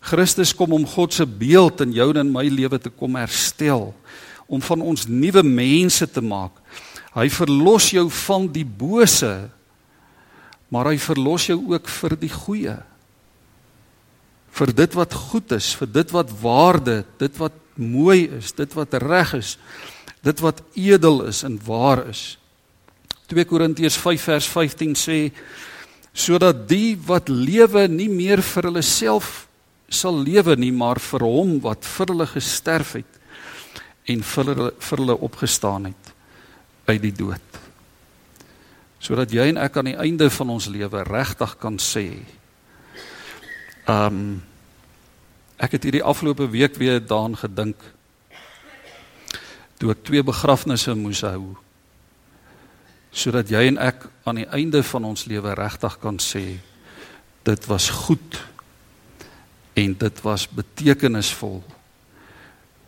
Christus 0.00 0.52
kom 0.56 0.72
om 0.72 0.86
God 0.86 1.14
se 1.14 1.26
beeld 1.26 1.80
in 1.84 1.94
jou 1.96 2.10
en 2.16 2.32
my 2.32 2.46
lewe 2.48 2.78
te 2.78 2.92
kom 2.92 3.18
herstel. 3.18 3.90
Om 4.46 4.62
van 4.66 4.84
ons 4.92 5.06
nuwe 5.08 5.42
mense 5.46 6.06
te 6.10 6.22
maak. 6.22 6.54
Hy 7.14 7.26
verlos 7.32 7.90
jou 7.94 8.06
van 8.26 8.46
die 8.52 8.66
bose 8.66 9.50
maar 10.70 10.86
hy 10.92 10.98
verlos 11.02 11.48
jou 11.50 11.58
ook 11.74 11.90
vir 11.90 12.16
die 12.18 12.32
goeie 12.32 12.76
vir 14.60 14.74
dit 14.76 14.96
wat 14.98 15.14
goed 15.16 15.54
is, 15.56 15.72
vir 15.80 15.88
dit 15.88 16.12
wat 16.12 16.32
waarde, 16.42 17.00
dit 17.20 17.36
wat 17.40 17.56
mooi 17.80 18.28
is, 18.40 18.52
dit 18.52 18.76
wat 18.76 18.94
reg 19.00 19.32
is, 19.38 19.54
dit 20.20 20.42
wat 20.44 20.60
edel 20.76 21.22
is 21.30 21.40
en 21.48 21.56
waar 21.64 22.04
is. 22.10 22.34
2 23.32 23.46
Korintiërs 23.48 23.96
5 23.96 24.26
vers 24.28 24.48
15 24.52 24.96
sê 24.98 25.20
sodat 26.10 26.66
die 26.68 26.98
wat 27.06 27.30
lewe 27.30 27.86
nie 27.88 28.10
meer 28.10 28.42
vir 28.42 28.68
hulle 28.68 28.82
self 28.84 29.46
sal 29.90 30.18
lewe 30.18 30.56
nie, 30.58 30.72
maar 30.74 31.00
vir 31.02 31.24
hom 31.24 31.56
wat 31.64 31.86
vir 31.86 32.12
hulle 32.12 32.26
gesterf 32.28 32.96
het 32.98 33.16
en 34.10 34.26
vir 34.26 34.50
hulle 34.52 34.68
vir 34.76 35.02
hulle 35.02 35.16
opgestaan 35.30 35.88
het 35.88 36.12
uit 36.90 37.00
die 37.06 37.14
dood. 37.14 37.58
Sodat 39.00 39.32
jy 39.32 39.46
en 39.54 39.62
ek 39.62 39.78
aan 39.78 39.88
die 39.92 39.98
einde 40.02 40.28
van 40.34 40.52
ons 40.58 40.68
lewe 40.68 41.06
regtig 41.08 41.56
kan 41.62 41.80
sê 41.80 42.10
Ehm 43.90 44.06
um, 44.20 44.49
ek 45.60 45.76
het 45.76 45.84
hierdie 45.84 46.04
afgelope 46.04 46.48
week 46.48 46.78
weer 46.80 47.00
daaraan 47.00 47.36
gedink. 47.36 47.76
Toe 49.80 49.92
ek 49.92 50.04
twee 50.08 50.24
begrafnisse 50.24 50.94
moes 50.96 51.24
hou 51.26 51.56
sodat 53.10 53.48
jy 53.50 53.64
en 53.66 53.78
ek 53.82 54.04
aan 54.22 54.38
die 54.38 54.48
einde 54.54 54.84
van 54.86 55.08
ons 55.08 55.24
lewe 55.26 55.50
regtig 55.58 55.96
kan 55.98 56.20
sê 56.22 56.44
dit 57.42 57.64
was 57.66 57.88
goed 58.06 58.38
en 59.74 59.96
dit 59.98 60.20
was 60.22 60.44
betekenisvol 60.46 61.58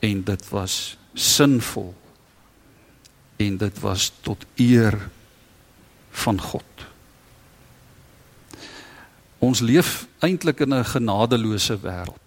en 0.06 0.22
dit 0.28 0.44
was 0.54 0.76
sinvol 1.18 1.90
en 3.42 3.58
dit 3.58 3.80
was 3.82 4.12
tot 4.22 4.46
eer 4.62 4.94
van 6.22 6.38
God. 6.40 6.87
Ons 9.42 9.61
leef 9.61 10.06
eintlik 10.22 10.61
in 10.61 10.74
'n 10.74 10.85
genadeloose 10.85 11.76
wêreld. 11.82 12.22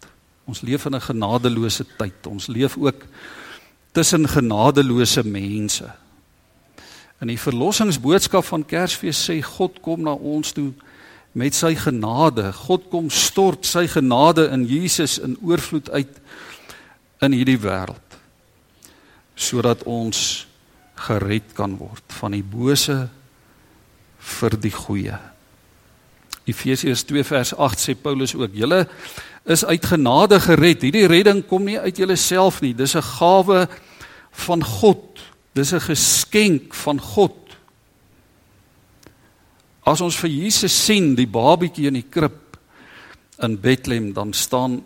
Ons 0.46 0.62
leef 0.62 0.86
in 0.86 0.96
'n 0.96 1.02
genadeloose 1.02 1.86
tyd. 1.98 2.28
Ons 2.28 2.48
leef 2.48 2.78
ook 2.78 3.06
tussen 3.92 4.28
genadeloose 4.28 5.24
mense. 5.24 5.92
In 7.22 7.28
die 7.28 7.40
verlossingsboodskap 7.40 8.46
van 8.46 8.66
Kersfees 8.66 9.30
sê 9.30 9.42
God 9.42 9.80
kom 9.82 10.02
na 10.02 10.12
ons 10.12 10.52
toe 10.52 10.74
met 11.32 11.56
sy 11.56 11.76
genade. 11.76 12.54
God 12.54 12.90
kom 12.90 13.10
stort 13.10 13.66
sy 13.66 13.88
genade 13.88 14.50
in 14.52 14.66
Jesus 14.66 15.18
in 15.20 15.38
oorvloed 15.42 15.90
uit 15.90 16.22
in 17.20 17.32
hierdie 17.32 17.60
wêreld 17.60 18.02
sodat 19.36 19.84
ons 19.84 20.48
gered 20.96 21.50
kan 21.58 21.74
word 21.76 22.14
van 22.22 22.32
die 22.32 22.44
bose 22.44 23.10
vir 24.40 24.56
die 24.64 24.72
goeie. 24.72 25.18
Efesiërs 26.46 27.04
2 27.04 27.24
vers 27.24 27.54
8 27.54 27.80
sê 27.80 27.96
Paulus 27.96 28.36
ook: 28.36 28.54
"Julle 28.54 28.88
is 29.46 29.66
uit 29.66 29.86
genade 29.86 30.40
gered. 30.42 30.82
Hierdie 30.82 31.08
redding 31.10 31.44
kom 31.48 31.68
nie 31.68 31.78
uit 31.80 31.98
julleself 31.98 32.62
nie. 32.66 32.74
Dis 32.74 32.96
'n 32.96 33.02
gawe 33.02 33.68
van 34.32 34.64
God. 34.64 35.22
Dis 35.54 35.74
'n 35.74 35.80
geskenk 35.80 36.74
van 36.74 37.00
God. 37.00 37.38
As 39.84 40.02
ons 40.02 40.16
vir 40.16 40.30
Jesus 40.30 40.86
sien, 40.86 41.16
die 41.16 41.28
babietjie 41.28 41.88
in 41.88 41.94
die 41.94 42.10
krib 42.10 42.58
in 43.40 43.60
Bethlehem, 43.60 44.14
dan 44.14 44.34
staan 44.34 44.84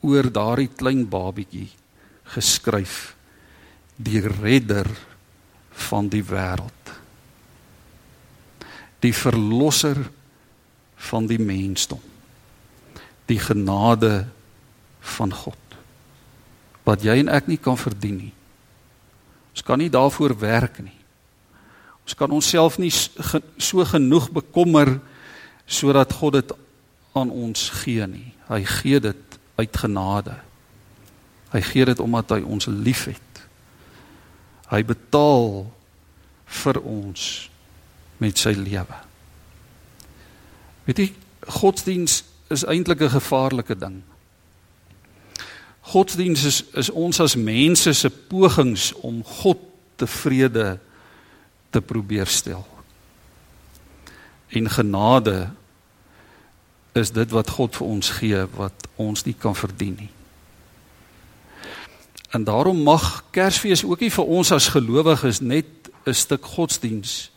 oor 0.00 0.32
daardie 0.32 0.70
klein 0.76 1.08
babietjie 1.08 1.68
geskryf: 2.24 3.14
Die 3.96 4.20
redder 4.20 4.86
van 5.70 6.08
die 6.08 6.24
wêreld. 6.24 6.92
Die 9.00 9.12
verlosser 9.12 9.96
van 11.10 11.28
die 11.30 11.40
mensdom 11.40 12.02
die 13.28 13.40
genade 13.40 14.26
van 15.16 15.32
God 15.32 15.60
wat 16.84 17.04
jy 17.04 17.16
en 17.22 17.30
ek 17.32 17.46
nie 17.48 17.56
kan 17.56 17.78
verdien 17.80 18.18
nie. 18.26 18.32
Ons 19.54 19.64
kan 19.64 19.80
nie 19.80 19.88
daarvoor 19.88 20.34
werk 20.36 20.82
nie. 20.84 20.96
Ons 22.04 22.16
kan 22.18 22.32
onsself 22.36 22.76
nie 22.76 22.92
so 22.92 23.84
genoeg 23.88 24.28
bekommer 24.34 24.98
sodat 25.64 26.12
God 26.12 26.36
dit 26.36 26.52
aan 27.16 27.30
ons 27.32 27.70
gee 27.80 28.04
nie. 28.04 28.34
Hy 28.50 28.60
gee 28.68 29.00
dit 29.00 29.38
uit 29.56 29.80
genade. 29.80 30.36
Hy 31.54 31.62
gee 31.64 31.88
dit 31.88 32.04
omdat 32.04 32.36
hy 32.36 32.42
ons 32.42 32.68
liefhet. 32.68 33.40
Hy 34.68 34.82
betaal 34.84 35.64
vir 36.60 36.80
ons 36.82 37.28
met 38.20 38.36
sy 38.36 38.52
lewe. 38.58 39.00
Weet 40.84 40.98
jy, 40.98 41.12
godsdiens 41.40 42.22
is 42.52 42.64
eintlik 42.64 43.00
'n 43.00 43.16
gevaarlike 43.16 43.76
ding. 43.76 44.02
Godsdiens 45.80 46.44
is 46.44 46.64
is 46.72 46.90
ons 46.90 47.20
as 47.20 47.36
mense 47.36 47.92
se 47.92 48.10
pogings 48.10 48.92
om 48.92 49.24
God 49.24 49.58
tevrede 49.96 50.78
te 51.70 51.80
probeer 51.80 52.26
stel. 52.26 52.66
En 54.48 54.70
genade 54.70 55.50
is 56.92 57.10
dit 57.10 57.30
wat 57.30 57.50
God 57.50 57.76
vir 57.76 57.86
ons 57.86 58.10
gee 58.10 58.46
wat 58.54 58.86
ons 58.96 59.24
nie 59.24 59.34
kan 59.38 59.56
verdien 59.56 59.96
nie. 59.98 60.10
En 62.30 62.44
daarom 62.44 62.82
mag 62.82 63.24
Kersfees 63.30 63.84
ook 63.84 64.00
nie 64.00 64.10
vir 64.10 64.24
ons 64.24 64.52
as 64.52 64.68
gelowiges 64.68 65.40
net 65.40 65.66
'n 66.06 66.14
stuk 66.14 66.44
godsdiens 66.44 67.30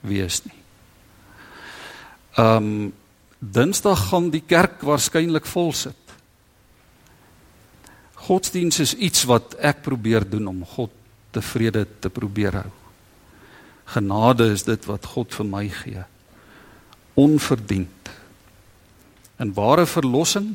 wees 0.00 0.44
nie. 0.44 0.61
Ehm 2.36 2.56
um, 2.56 2.92
Dinsdag 3.42 3.98
gaan 4.08 4.28
die 4.30 4.44
kerk 4.46 4.84
waarskynlik 4.86 5.48
vol 5.50 5.72
sit. 5.74 6.12
Godsdiens 8.14 8.78
is 8.78 8.92
iets 8.94 9.24
wat 9.26 9.56
ek 9.58 9.80
probeer 9.82 10.22
doen 10.22 10.46
om 10.46 10.60
God 10.62 10.92
tevrede 11.34 11.82
te 11.98 12.10
probeer 12.10 12.54
hou. 12.60 12.70
Genade 13.96 14.46
is 14.54 14.62
dit 14.62 14.86
wat 14.86 15.08
God 15.10 15.34
vir 15.34 15.48
my 15.48 15.64
gee. 15.68 16.04
Onverdiend. 17.18 18.12
En 19.42 19.50
ware 19.58 19.88
verlossing 19.90 20.54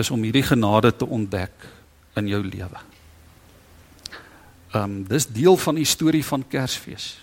is 0.00 0.10
om 0.10 0.24
hierdie 0.24 0.46
genade 0.48 0.94
te 0.96 1.04
ontdek 1.04 1.68
in 2.16 2.32
jou 2.32 2.40
lewe. 2.46 2.80
Ehm 4.72 4.82
um, 4.82 5.02
dis 5.04 5.28
deel 5.28 5.60
van 5.60 5.76
die 5.76 5.84
storie 5.84 6.24
van 6.24 6.48
Kersfees. 6.48 7.18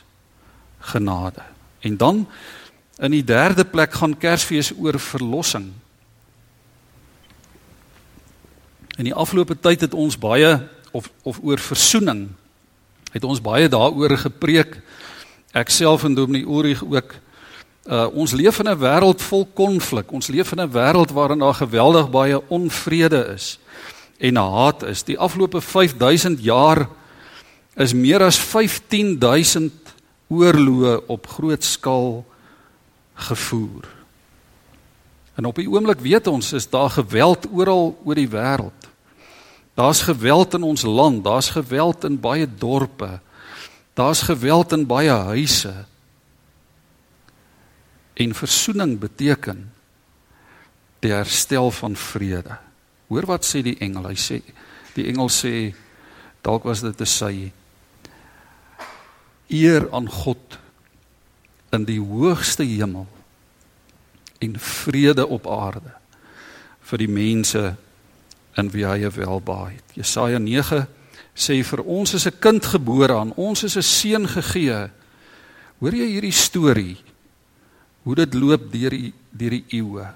Genade. 0.93 1.41
En 1.82 1.97
dan 1.97 2.28
In 2.97 3.13
die 3.13 3.23
derde 3.23 3.65
plek 3.65 3.93
gaan 3.93 4.17
Kersfees 4.17 4.71
oor 4.73 4.97
verlossing. 4.99 5.69
In 8.97 9.05
die 9.05 9.13
afgelope 9.13 9.53
tyd 9.60 9.86
het 9.86 9.93
ons 9.93 10.17
baie 10.17 10.57
of 10.91 11.12
of 11.21 11.39
oor 11.45 11.62
versoening 11.62 12.29
het 13.13 13.23
ons 13.23 13.41
baie 13.41 13.69
daaroor 13.69 14.17
gepreek. 14.17 14.79
Ek 15.53 15.69
self 15.69 16.03
en 16.03 16.15
Dominee 16.17 16.45
Ulrich 16.45 16.81
ook. 16.83 17.13
Uh 17.86 18.07
ons 18.17 18.33
leef 18.33 18.60
in 18.60 18.69
'n 18.69 18.79
wêreld 18.81 19.21
vol 19.21 19.45
konflik. 19.53 20.12
Ons 20.12 20.27
leef 20.27 20.51
in 20.51 20.62
'n 20.62 20.71
wêreld 20.71 21.13
waarin 21.13 21.39
daar 21.39 21.53
geweldig 21.53 22.10
baie 22.10 22.41
onvrede 22.49 23.33
is 23.33 23.60
en 24.17 24.36
haat 24.36 24.83
is. 24.83 25.03
Die 25.03 25.19
afgelope 25.19 25.62
5000 25.62 26.43
jaar 26.43 26.89
is 27.75 27.93
meer 27.93 28.23
as 28.23 28.38
15000 28.38 29.73
oorloë 30.27 31.05
op 31.07 31.27
groot 31.27 31.63
skaal 31.63 32.25
gevoer. 33.17 33.88
En 35.38 35.45
op 35.45 35.58
die 35.58 35.69
oomblik 35.69 36.01
weet 36.01 36.27
ons 36.27 36.53
is 36.58 36.69
daar 36.69 36.89
geweld 36.89 37.45
oral 37.53 37.93
oor 38.06 38.17
die 38.17 38.30
wêreld. 38.30 38.89
Daar's 39.77 40.01
geweld 40.01 40.53
in 40.58 40.63
ons 40.65 40.82
land, 40.82 41.23
daar's 41.23 41.51
geweld 41.53 42.03
in 42.03 42.17
baie 42.19 42.47
dorpe. 42.49 43.19
Daar's 43.93 44.21
geweld 44.25 44.71
in 44.73 44.86
baie 44.89 45.13
huise. 45.30 45.73
En 48.13 48.34
versoening 48.34 48.97
beteken 48.99 49.67
die 50.99 51.13
herstel 51.13 51.71
van 51.71 51.95
vrede. 51.95 52.58
Hoor 53.08 53.25
wat 53.30 53.45
sê 53.45 53.62
die 53.62 53.77
engel? 53.77 54.10
Hy 54.10 54.17
sê 54.17 54.41
die 54.97 55.06
engel 55.12 55.30
sê 55.30 55.53
dalk 56.41 56.65
was 56.65 56.82
dit 56.82 57.01
'n 57.01 57.06
sy 57.06 57.51
eer 59.47 59.86
aan 59.93 60.10
God 60.10 60.58
in 61.71 61.86
die 61.86 61.99
hoogste 61.99 62.63
hemel 62.63 63.08
en 64.39 64.60
vrede 64.60 65.27
op 65.27 65.47
aarde 65.47 65.93
vir 66.88 66.97
die 66.97 67.12
mense 67.12 67.75
in 68.58 68.69
wie 68.71 68.86
hy 68.88 69.10
welbaai 69.12 69.73
het. 69.75 69.95
Jesaja 69.97 70.39
9 70.39 70.86
sê 71.38 71.60
vir 71.63 71.84
ons 71.84 72.13
is 72.13 72.25
'n 72.25 72.39
kind 72.39 72.65
gebore 72.65 73.13
aan 73.13 73.34
ons 73.36 73.63
is 73.63 73.77
'n 73.77 73.84
seun 73.84 74.27
gegee. 74.27 74.89
Hoor 75.80 75.93
jy 75.93 76.08
hierdie 76.08 76.32
storie? 76.32 76.97
Hoe 78.03 78.15
dit 78.15 78.34
loop 78.34 78.71
deur 78.71 78.89
die 78.89 79.13
deur 79.38 79.53
die 79.53 79.65
eeue. 79.77 80.08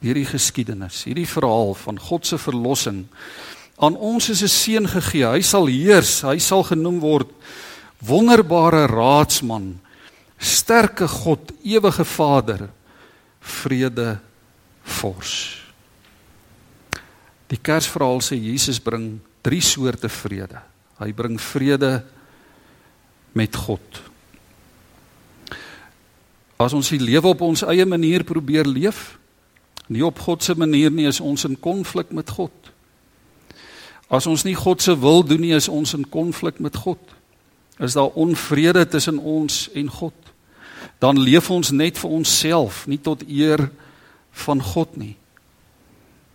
Deur 0.00 0.14
die 0.14 0.28
geskiedenis, 0.28 1.02
hierdie 1.08 1.26
verhaal 1.26 1.74
van 1.74 1.98
God 1.98 2.26
se 2.26 2.38
verlossing. 2.38 3.06
Aan 3.78 3.96
ons 3.96 4.28
is 4.28 4.42
'n 4.42 4.48
seun 4.48 4.88
gegee. 4.88 5.26
Hy 5.26 5.40
sal 5.40 5.66
heers, 5.66 6.22
hy 6.22 6.38
sal 6.38 6.62
genoem 6.62 7.00
word 7.00 7.28
wonderbare 7.98 8.86
raadsman, 8.86 9.80
sterke 10.38 11.08
God, 11.08 11.52
ewige 11.62 12.04
Vader, 12.04 12.68
vrede 13.40 14.18
vors. 14.82 15.34
Die 17.48 17.58
Kersverhaal 17.60 18.20
sê 18.24 18.36
Jesus 18.36 18.80
bring 18.80 19.18
drie 19.42 19.62
soorte 19.64 20.08
vrede. 20.12 20.60
Hy 20.98 21.12
bring 21.16 21.38
vrede 21.40 22.02
met 23.32 23.56
God. 23.56 24.02
As 26.58 26.74
ons 26.74 26.90
die 26.90 27.00
lewe 27.00 27.30
op 27.30 27.44
ons 27.46 27.62
eie 27.70 27.86
manier 27.86 28.24
probeer 28.26 28.66
leef, 28.66 29.14
nie 29.88 30.02
op 30.04 30.18
God 30.20 30.44
se 30.44 30.56
manier 30.58 30.90
nie, 30.92 31.06
is 31.08 31.22
ons 31.22 31.46
in 31.48 31.56
konflik 31.56 32.10
met 32.12 32.28
God. 32.34 32.52
As 34.10 34.26
ons 34.28 34.44
nie 34.44 34.56
God 34.56 34.82
se 34.82 34.92
wil 34.98 35.22
doen 35.24 35.40
nie, 35.44 35.54
is 35.56 35.68
ons 35.70 35.94
in 35.96 36.04
konflik 36.10 36.58
met 36.60 36.76
God. 36.76 37.00
Is 37.78 37.94
daar 37.96 38.12
onvrede 38.18 38.84
tussen 38.88 39.20
ons 39.22 39.68
en 39.76 39.88
God? 39.88 40.27
Dan 40.98 41.18
leef 41.20 41.50
ons 41.50 41.70
net 41.70 41.98
vir 41.98 42.10
onsself, 42.10 42.86
nie 42.86 42.98
tot 42.98 43.22
eer 43.28 43.68
van 44.46 44.62
God 44.62 44.96
nie. 44.98 45.14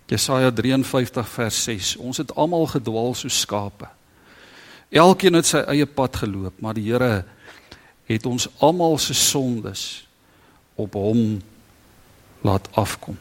Jesaja 0.07 0.51
53 0.51 1.27
vers 1.29 1.63
6. 1.63 1.95
Ons 2.03 2.21
het 2.21 2.31
almal 2.35 2.67
gedwaal 2.71 3.15
soos 3.17 3.39
skape. 3.43 3.89
Elkeen 4.93 5.39
het 5.39 5.49
sy 5.49 5.63
eie 5.73 5.87
pad 5.89 6.21
geloop, 6.21 6.59
maar 6.61 6.77
die 6.77 6.85
Here 6.85 7.23
het 8.05 8.25
ons 8.29 8.47
almal 8.61 8.99
se 9.01 9.15
sondes 9.17 10.05
op 10.75 10.93
hom 10.99 11.41
laat 12.43 12.67
afkom. 12.77 13.17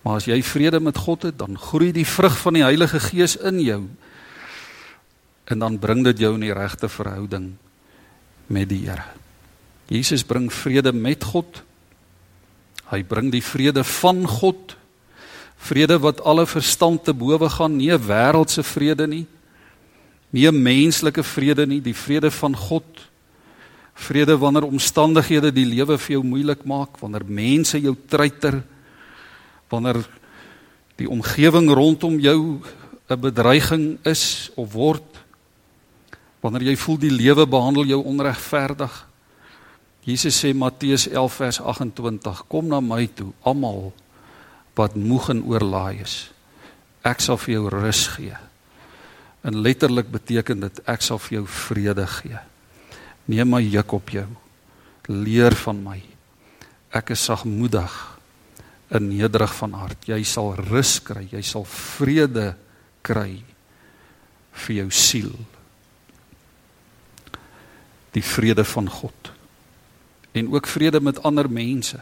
Maar 0.00 0.22
as 0.22 0.28
jy 0.30 0.38
vrede 0.46 0.80
met 0.80 0.96
God 0.96 1.28
het, 1.28 1.36
dan 1.38 1.58
groei 1.58 1.90
die 1.92 2.06
vrug 2.08 2.38
van 2.40 2.56
die 2.56 2.64
Heilige 2.64 3.02
Gees 3.10 3.36
in 3.36 3.60
jou. 3.60 3.82
En 5.50 5.58
dan 5.60 5.78
bring 5.82 6.04
dit 6.06 6.22
jou 6.24 6.32
in 6.38 6.46
die 6.46 6.54
regte 6.56 6.88
verhouding 6.88 7.52
met 8.48 8.70
die 8.70 8.86
Here. 8.86 9.19
Jesus 9.90 10.22
bring 10.22 10.46
vrede 10.54 10.92
met 10.94 11.24
God. 11.26 11.64
Hy 12.92 13.02
bring 13.02 13.30
die 13.34 13.42
vrede 13.42 13.82
van 13.98 14.22
God. 14.22 14.76
Vrede 15.60 15.98
wat 16.00 16.22
alle 16.22 16.46
verstand 16.46 17.04
te 17.04 17.14
bowe 17.14 17.50
gaan, 17.50 17.76
nie 17.76 17.90
'n 17.90 17.98
wêreldse 17.98 18.62
vrede 18.62 19.06
nie. 19.06 19.26
Nie 20.30 20.48
'n 20.48 20.62
menslike 20.62 21.22
vrede 21.22 21.66
nie, 21.66 21.80
die 21.80 21.94
vrede 21.94 22.30
van 22.30 22.56
God. 22.56 22.86
Vrede 23.94 24.38
wanneer 24.38 24.64
omstandighede 24.64 25.52
die 25.52 25.66
lewe 25.66 25.98
vir 25.98 26.12
jou 26.12 26.22
moeilik 26.24 26.64
maak, 26.64 27.00
wanneer 27.00 27.24
mense 27.26 27.80
jou 27.80 27.96
treiter, 28.08 28.62
wanneer 29.68 30.06
die 30.96 31.08
omgewing 31.08 31.68
rondom 31.68 32.18
jou 32.20 32.62
'n 33.08 33.20
bedreiging 33.20 33.98
is 34.04 34.50
of 34.54 34.72
word. 34.72 35.18
Wanneer 36.40 36.62
jy 36.62 36.76
voel 36.76 36.98
die 36.98 37.10
lewe 37.10 37.46
behandel 37.46 37.84
jou 37.84 38.04
onregverdig. 38.04 39.09
Jesus 40.04 40.38
sê 40.40 40.54
Matteus 40.56 41.06
11 41.06 41.36
vers 41.36 41.60
28: 41.60 42.44
Kom 42.48 42.68
na 42.68 42.80
my 42.80 43.04
toe, 43.12 43.32
almal 43.44 43.90
wat 44.78 44.96
moeg 44.96 45.28
en 45.34 45.42
oorlaai 45.44 46.00
is. 46.00 46.30
Ek 47.04 47.20
sal 47.20 47.36
vir 47.40 47.58
jou 47.58 47.66
rus 47.72 48.06
gee. 48.14 48.36
En 49.44 49.56
letterlik 49.60 50.08
beteken 50.12 50.64
dit 50.64 50.80
ek 50.88 51.04
sal 51.04 51.20
vir 51.20 51.40
jou 51.40 51.44
vrede 51.48 52.06
gee. 52.20 52.40
Neem 53.28 53.52
my 53.52 53.60
juk 53.60 53.92
op 53.96 54.12
jou. 54.12 54.26
Leer 55.10 55.56
van 55.64 55.82
my. 55.84 55.98
Ek 56.96 57.12
is 57.12 57.24
sagmoedig 57.28 57.92
en 58.90 59.08
nederig 59.08 59.52
van 59.60 59.76
hart. 59.82 60.08
Jy 60.08 60.22
sal 60.24 60.54
rus 60.70 60.96
kry, 61.04 61.26
jy 61.28 61.42
sal 61.44 61.66
vrede 61.68 62.54
kry 63.06 63.42
vir 64.64 64.76
jou 64.80 64.88
siel. 64.92 65.34
Die 68.16 68.24
vrede 68.24 68.64
van 68.66 68.88
God 68.90 69.34
en 70.32 70.52
ook 70.52 70.66
vrede 70.66 71.00
met 71.00 71.22
ander 71.22 71.50
mense. 71.50 72.00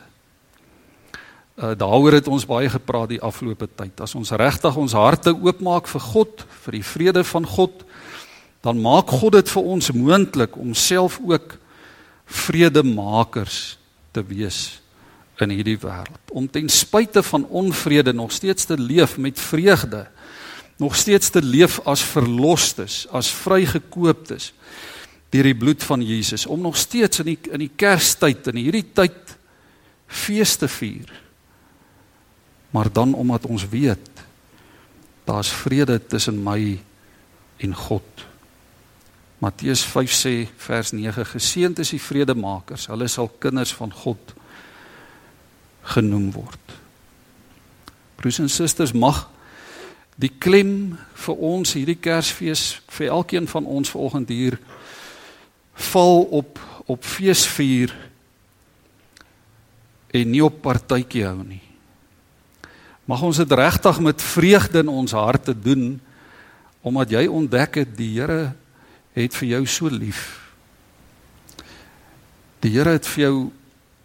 Uh 1.59 1.75
daaroor 1.77 2.12
het 2.12 2.29
ons 2.29 2.47
baie 2.47 2.69
gepraat 2.71 3.09
die 3.09 3.23
afgelope 3.23 3.69
tyd. 3.75 4.01
As 4.01 4.14
ons 4.14 4.31
regtig 4.31 4.77
ons 4.77 4.93
harte 4.93 5.35
oopmaak 5.35 5.88
vir 5.91 6.01
God, 6.01 6.45
vir 6.64 6.79
die 6.79 6.85
vrede 6.85 7.25
van 7.25 7.47
God, 7.47 7.85
dan 8.62 8.81
maak 8.83 9.11
God 9.11 9.38
dit 9.38 9.51
vir 9.51 9.62
ons 9.62 9.91
moontlik 9.95 10.57
om 10.59 10.75
self 10.75 11.19
ook 11.25 11.57
vredemakers 12.29 13.79
te 14.12 14.23
wees 14.23 14.81
in 15.43 15.55
hierdie 15.55 15.79
wêreld. 15.81 16.21
Om 16.35 16.49
ten 16.51 16.69
spyte 16.69 17.23
van 17.23 17.47
onvrede 17.47 18.12
nog 18.12 18.33
steeds 18.33 18.64
te 18.64 18.79
leef 18.79 19.17
met 19.19 19.41
vreugde, 19.41 20.07
nog 20.79 20.97
steeds 20.97 21.31
te 21.31 21.43
leef 21.43 21.81
as 21.87 22.03
verlosters, 22.03 23.07
as 23.11 23.31
vrygekooptes 23.35 24.53
deur 25.31 25.49
die 25.51 25.57
bloed 25.57 25.85
van 25.85 26.03
Jesus 26.05 26.47
om 26.47 26.61
nog 26.61 26.77
steeds 26.77 27.21
in 27.21 27.33
die 27.35 27.38
in 27.53 27.64
die 27.67 27.73
Kerstyd 27.77 28.49
en 28.49 28.61
hierdie 28.61 28.87
tyd 28.97 29.37
fees 30.07 30.57
te 30.57 30.69
vier. 30.69 31.11
Maar 32.73 32.93
dan 32.93 33.14
omdat 33.14 33.47
ons 33.47 33.69
weet 33.69 34.09
daar's 35.29 35.53
vrede 35.53 35.99
tussen 36.07 36.41
my 36.43 36.79
en 37.57 37.75
God. 37.75 38.25
Matteus 39.38 39.85
5 39.85 40.12
sê 40.12 40.35
vers 40.57 40.93
9 40.93 41.27
geseënd 41.35 41.79
is 41.79 41.93
die 41.95 42.03
vredemakers 42.03 42.88
hulle 42.91 43.09
sal 43.09 43.29
kinders 43.38 43.75
van 43.77 43.93
God 43.93 44.33
genoem 45.95 46.31
word. 46.33 46.75
Broers 48.19 48.41
en 48.43 48.51
susters 48.51 48.93
mag 48.93 49.29
die 50.19 50.33
klem 50.43 50.97
vir 51.14 51.45
ons 51.53 51.77
hierdie 51.79 51.99
Kersfees 52.01 52.81
vir 52.97 53.12
elkeen 53.14 53.47
van 53.47 53.69
ons 53.69 53.93
vanoggend 53.95 54.33
hier 54.35 54.59
val 55.79 56.23
op 56.23 56.59
op 56.88 57.05
feesvier 57.05 57.93
en 60.17 60.31
nie 60.33 60.41
op 60.41 60.62
partytjie 60.64 61.27
hou 61.27 61.43
nie. 61.45 61.61
Mag 63.09 63.21
ons 63.25 63.41
dit 63.41 63.53
regtig 63.53 64.01
met 64.05 64.25
vreugde 64.25 64.81
in 64.81 64.88
ons 64.88 65.12
harte 65.12 65.53
doen 65.53 65.99
omdat 66.88 67.12
jy 67.12 67.27
ontdek 67.29 67.83
het 67.83 67.93
die 67.99 68.14
Here 68.14 68.55
het 69.12 69.35
vir 69.37 69.49
jou 69.51 69.62
so 69.69 69.93
lief. 69.93 70.23
Die 72.64 72.73
Here 72.73 72.97
het 72.97 73.07
vir 73.12 73.25
jou 73.27 73.37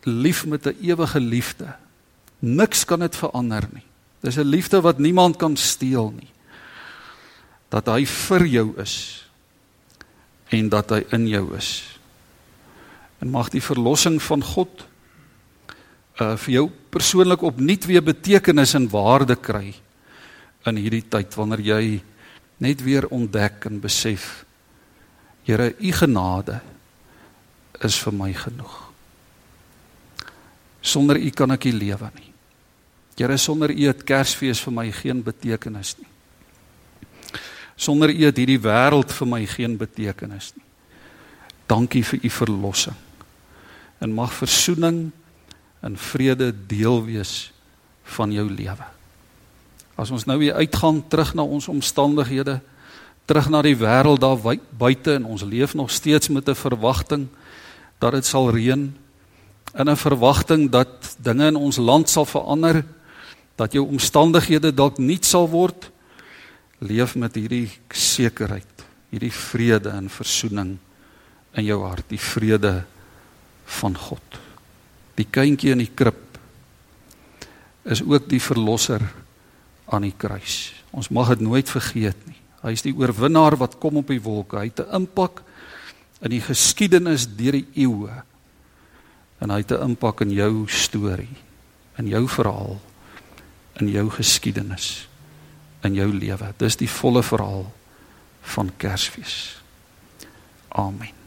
lief 0.03 0.43
met 0.45 0.67
'n 0.67 0.75
ewige 0.81 1.19
liefde. 1.19 1.75
Niks 2.39 2.83
kan 2.83 2.99
dit 2.99 3.15
verander 3.15 3.63
nie. 3.71 3.86
Dis 4.19 4.36
'n 4.36 4.43
liefde 4.43 4.81
wat 4.81 4.99
niemand 4.99 5.38
kan 5.38 5.55
steel 5.55 6.12
nie. 6.12 6.31
Dat 7.69 7.86
hy 7.86 8.05
vir 8.05 8.45
jou 8.45 8.81
is 8.81 9.22
en 10.53 10.69
dat 10.69 10.93
hy 10.93 11.01
in 11.15 11.27
jou 11.27 11.45
is. 11.57 11.69
En 13.23 13.31
mag 13.33 13.49
die 13.53 13.63
verlossing 13.63 14.21
van 14.21 14.43
God 14.43 14.87
uh 16.21 16.35
vir 16.37 16.53
jou 16.53 16.67
persoonlik 16.93 17.41
opnuut 17.41 17.85
weer 17.89 18.03
betekenis 18.05 18.75
en 18.77 18.85
waarde 18.91 19.35
kry 19.35 19.73
in 20.69 20.77
hierdie 20.77 21.05
tyd 21.09 21.33
wanneer 21.33 21.63
jy 21.65 21.85
net 22.61 22.83
weer 22.85 23.07
ontdek 23.09 23.65
en 23.65 23.81
besef 23.81 24.43
Here 25.43 25.73
u 25.75 25.91
genade 25.91 26.61
is 27.83 27.97
vir 27.99 28.15
my 28.15 28.29
genoeg. 28.31 28.75
Sonder 30.79 31.19
u 31.19 31.31
kan 31.35 31.51
ek 31.51 31.67
nie 31.67 31.75
lewe 31.81 32.09
nie. 32.15 32.29
Here 33.19 33.35
sonder 33.37 33.71
u 33.71 33.87
het 33.89 34.05
Kersfees 34.07 34.61
vir 34.63 34.73
my 34.73 34.85
geen 34.95 35.19
betekenis 35.23 35.97
nie. 35.99 36.12
Sonder 37.83 38.13
U 38.13 38.21
het 38.23 38.37
hierdie 38.39 38.61
wêreld 38.63 39.11
vir 39.11 39.27
my 39.27 39.41
geen 39.49 39.75
betekenis 39.79 40.53
nie. 40.55 40.63
Dankie 41.67 42.03
vir 42.07 42.23
U 42.23 42.29
verlossing. 42.31 42.95
En 43.99 44.15
mag 44.15 44.31
verzoening 44.35 45.09
en 45.83 45.97
vrede 45.99 46.51
deel 46.67 47.01
wees 47.03 47.51
van 48.15 48.31
jou 48.31 48.45
lewe. 48.47 48.87
As 49.99 50.11
ons 50.11 50.25
nou 50.25 50.37
weer 50.39 50.55
uitgaan 50.55 51.01
terug 51.11 51.33
na 51.35 51.43
ons 51.43 51.67
omstandighede, 51.71 52.61
terug 53.27 53.49
na 53.51 53.61
die 53.63 53.75
wêreld 53.79 54.23
daar 54.23 54.39
buite 54.79 55.17
en 55.19 55.27
ons 55.35 55.43
leef 55.43 55.75
nog 55.75 55.91
steeds 55.91 56.31
met 56.31 56.47
'n 56.49 56.55
verwagting 56.55 57.27
dat 57.99 58.11
dit 58.11 58.25
sal 58.25 58.49
reën, 58.51 58.95
in 59.75 59.89
'n 59.89 59.95
verwagting 59.95 60.69
dat 60.69 61.15
dinge 61.19 61.47
in 61.47 61.55
ons 61.55 61.77
land 61.77 62.09
sal 62.09 62.25
verander, 62.25 62.85
dat 63.55 63.73
jou 63.73 63.87
omstandighede 63.87 64.73
dalk 64.73 64.97
nuut 64.97 65.25
sal 65.25 65.49
word, 65.49 65.91
leef 66.81 67.15
met 67.15 67.36
hierdie 67.38 67.69
sekerheid, 67.93 68.86
hierdie 69.13 69.31
vrede 69.33 69.93
en 69.93 70.09
versoening 70.09 70.77
in 71.53 71.67
jou 71.67 71.79
hart, 71.86 72.07
die 72.09 72.21
vrede 72.21 72.83
van 73.79 73.97
God. 73.97 74.39
Die 75.19 75.27
kindjie 75.29 75.73
in 75.75 75.83
die 75.83 75.91
krib 75.93 76.19
is 77.83 78.01
ook 78.01 78.29
die 78.31 78.41
verlosser 78.41 79.03
aan 79.91 80.07
die 80.07 80.15
kruis. 80.17 80.73
Ons 80.95 81.12
mag 81.13 81.33
dit 81.36 81.43
nooit 81.45 81.69
vergeet 81.69 82.17
nie. 82.27 82.39
Hy 82.63 82.73
is 82.73 82.86
die 82.86 82.95
oorwinnaar 82.95 83.57
wat 83.59 83.77
kom 83.81 83.99
op 83.99 84.09
die 84.09 84.21
wolke. 84.23 84.57
Hy 84.57 84.71
het 84.71 84.79
'n 84.79 85.03
impak 85.03 85.43
in 86.21 86.31
die 86.31 86.41
geskiedenis 86.41 87.27
deur 87.27 87.51
die 87.51 87.67
eeue. 87.75 88.23
En 89.39 89.49
hy 89.49 89.57
het 89.57 89.71
'n 89.71 89.83
impak 89.91 90.21
in 90.21 90.31
jou 90.31 90.67
storie, 90.67 91.36
in 91.97 92.07
jou 92.07 92.27
verhaal, 92.27 92.79
in 93.79 93.89
jou 93.89 94.09
geskiedenis 94.09 95.07
in 95.83 95.97
jou 95.97 96.09
lewe. 96.13 96.53
Dis 96.57 96.79
die 96.79 96.89
volle 96.89 97.23
verhaal 97.23 97.67
van 98.53 98.71
Kersfees. 98.77 99.61
Amen. 100.67 101.22